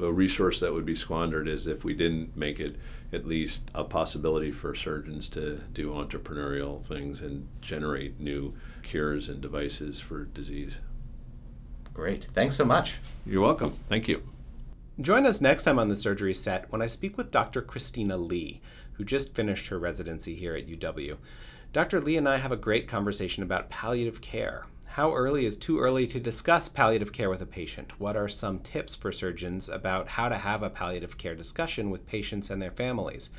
a 0.00 0.12
resource 0.12 0.60
that 0.60 0.72
would 0.72 0.86
be 0.86 0.94
squandered 0.94 1.48
is 1.48 1.66
if 1.66 1.84
we 1.84 1.94
didn't 1.94 2.36
make 2.36 2.60
it 2.60 2.76
at 3.12 3.26
least 3.26 3.70
a 3.74 3.84
possibility 3.84 4.52
for 4.52 4.74
surgeons 4.74 5.28
to 5.30 5.60
do 5.72 5.90
entrepreneurial 5.90 6.82
things 6.82 7.20
and 7.20 7.46
generate 7.60 8.20
new 8.20 8.54
cures 8.82 9.28
and 9.28 9.40
devices 9.40 10.00
for 10.00 10.24
disease. 10.26 10.78
Great. 11.92 12.24
Thanks 12.24 12.54
so 12.56 12.64
much. 12.64 12.98
You're 13.26 13.42
welcome. 13.42 13.76
Thank 13.88 14.06
you. 14.08 14.22
Join 15.00 15.26
us 15.26 15.40
next 15.40 15.64
time 15.64 15.78
on 15.78 15.88
the 15.88 15.96
surgery 15.96 16.34
set 16.34 16.70
when 16.70 16.82
I 16.82 16.86
speak 16.86 17.16
with 17.16 17.32
Dr. 17.32 17.62
Christina 17.62 18.16
Lee, 18.16 18.60
who 19.00 19.04
just 19.06 19.34
finished 19.34 19.68
her 19.68 19.78
residency 19.78 20.34
here 20.34 20.54
at 20.54 20.68
UW. 20.68 21.16
Dr. 21.72 22.02
Lee 22.02 22.18
and 22.18 22.28
I 22.28 22.36
have 22.36 22.52
a 22.52 22.56
great 22.56 22.86
conversation 22.86 23.42
about 23.42 23.70
palliative 23.70 24.20
care, 24.20 24.66
how 24.84 25.14
early 25.14 25.46
is 25.46 25.56
too 25.56 25.80
early 25.80 26.06
to 26.08 26.20
discuss 26.20 26.68
palliative 26.68 27.10
care 27.10 27.30
with 27.30 27.40
a 27.40 27.46
patient? 27.46 27.98
What 27.98 28.14
are 28.14 28.28
some 28.28 28.58
tips 28.58 28.94
for 28.94 29.10
surgeons 29.10 29.70
about 29.70 30.06
how 30.08 30.28
to 30.28 30.36
have 30.36 30.62
a 30.62 30.68
palliative 30.68 31.16
care 31.16 31.34
discussion 31.34 31.88
with 31.88 32.06
patients 32.06 32.50
and 32.50 32.60
their 32.60 32.72
families? 32.72 33.30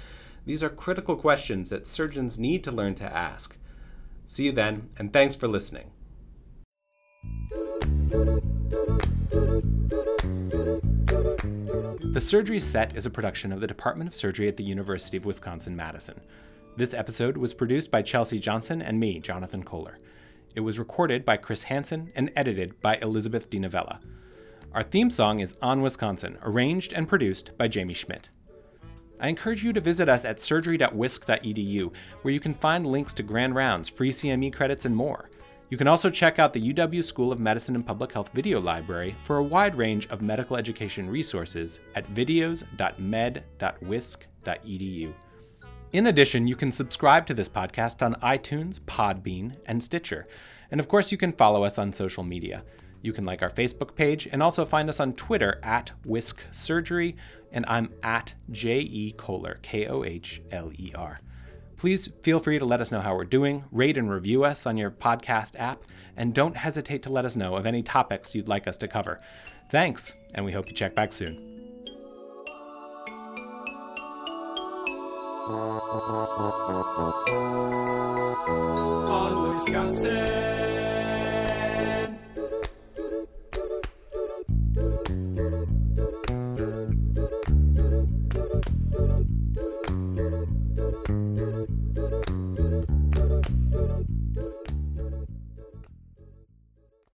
These 0.48 0.64
are 0.64 0.70
critical 0.70 1.16
questions 1.16 1.70
that 1.70 1.86
surgeons 1.86 2.40
need 2.40 2.64
to 2.64 2.72
learn 2.72 2.96
to 2.96 3.04
ask. 3.04 3.56
See 4.26 4.46
you 4.46 4.52
then, 4.52 4.90
and 4.98 5.14
thanks 5.14 5.36
for 5.36 5.48
listening. 5.48 5.92
The 12.12 12.20
Surgery 12.20 12.60
Set 12.60 12.98
is 12.98 13.06
a 13.06 13.10
production 13.10 13.54
of 13.54 13.62
the 13.62 13.68
Department 13.68 14.10
of 14.10 14.14
Surgery 14.14 14.50
at 14.50 14.58
the 14.58 14.66
University 14.66 15.16
of 15.16 15.24
Wisconsin 15.24 15.78
Madison. 15.78 16.20
This 16.76 16.94
episode 16.94 17.38
was 17.38 17.54
produced 17.54 17.90
by 17.90 18.02
Chelsea 18.02 18.38
Johnson 18.38 18.82
and 18.82 19.00
me, 19.00 19.18
Jonathan 19.18 19.64
Kohler. 19.64 19.98
It 20.54 20.60
was 20.60 20.78
recorded 20.78 21.24
by 21.24 21.38
Chris 21.38 21.64
Hansen 21.64 22.12
and 22.14 22.30
edited 22.36 22.78
by 22.82 22.98
Elizabeth 22.98 23.50
DiNovella. 23.50 24.04
Our 24.74 24.84
theme 24.84 25.10
song 25.10 25.40
is 25.40 25.56
On 25.62 25.80
Wisconsin, 25.80 26.38
arranged 26.42 26.92
and 26.92 27.08
produced 27.08 27.58
by 27.58 27.70
Jamie 27.70 27.94
Schmidt. 27.94 28.28
I 29.22 29.30
encourage 29.30 29.64
you 29.64 29.72
to 29.72 29.80
visit 29.80 30.10
us 30.10 30.26
at 30.26 30.42
surgery.wisc.edu, 30.42 31.94
where 32.24 32.34
you 32.34 32.42
can 32.42 32.56
find 32.56 32.86
links 32.86 33.14
to 33.14 33.24
grand 33.24 33.56
rounds, 33.56 33.88
free 33.88 34.12
CME 34.12 34.52
credits, 34.52 34.84
and 34.84 34.94
more. 34.94 35.30
You 35.72 35.78
can 35.78 35.88
also 35.88 36.10
check 36.10 36.38
out 36.38 36.52
the 36.52 36.74
UW 36.74 37.02
School 37.02 37.32
of 37.32 37.40
Medicine 37.40 37.76
and 37.76 37.88
Public 37.88 38.12
Health 38.12 38.30
video 38.34 38.60
library 38.60 39.16
for 39.24 39.38
a 39.38 39.44
wide 39.44 39.78
range 39.78 40.06
of 40.10 40.22
medical 40.22 40.58
education 40.58 41.10
resources 41.10 41.80
at 41.96 42.14
videos.med.wisc.edu. 42.14 45.14
In 45.94 46.08
addition, 46.08 46.46
you 46.46 46.58
can 46.58 46.74
subscribe 46.74 47.26
to 47.26 47.34
this 47.34 47.48
podcast 47.48 48.06
on 48.06 48.16
iTunes, 48.16 48.82
Podbean, 48.82 49.56
and 49.66 49.82
Stitcher. 49.82 50.28
And 50.72 50.82
of 50.82 50.90
course, 50.90 51.10
you 51.10 51.18
can 51.18 51.32
follow 51.32 51.64
us 51.64 51.80
on 51.80 51.94
social 51.94 52.24
media. 52.24 52.66
You 53.02 53.14
can 53.14 53.24
like 53.24 53.42
our 53.42 53.50
Facebook 53.50 53.96
page 53.96 54.28
and 54.30 54.44
also 54.44 54.66
find 54.66 54.90
us 54.90 55.00
on 55.00 55.14
Twitter 55.14 55.58
at 55.64 55.94
Wisc 56.06 56.40
Surgery, 56.52 57.16
and 57.54 57.64
I'm 57.70 57.94
at 58.04 58.34
J.E. 58.52 59.14
Kohler, 59.14 59.60
K 59.62 59.88
O 59.88 60.04
H 60.04 60.42
L 60.52 60.70
E 60.78 60.92
R. 60.96 61.22
Please 61.82 62.12
feel 62.22 62.40
free 62.40 62.60
to 62.60 62.66
let 62.66 62.80
us 62.80 62.92
know 62.92 63.02
how 63.02 63.16
we're 63.16 63.26
doing, 63.26 63.64
rate 63.72 63.98
and 63.98 64.08
review 64.08 64.44
us 64.44 64.68
on 64.68 64.78
your 64.78 64.92
podcast 64.92 65.60
app, 65.60 65.84
and 66.16 66.32
don't 66.32 66.56
hesitate 66.56 67.02
to 67.02 67.12
let 67.12 67.26
us 67.26 67.36
know 67.36 67.56
of 67.56 67.66
any 67.66 67.82
topics 67.82 68.36
you'd 68.36 68.48
like 68.48 68.68
us 68.68 68.78
to 68.78 68.88
cover. 68.88 69.20
Thanks, 69.72 70.14
and 70.36 70.46
we 70.46 70.52
hope 70.52 70.68
you 70.68 70.76
check 70.76 70.94
back 70.94 71.12
soon. 71.12 71.34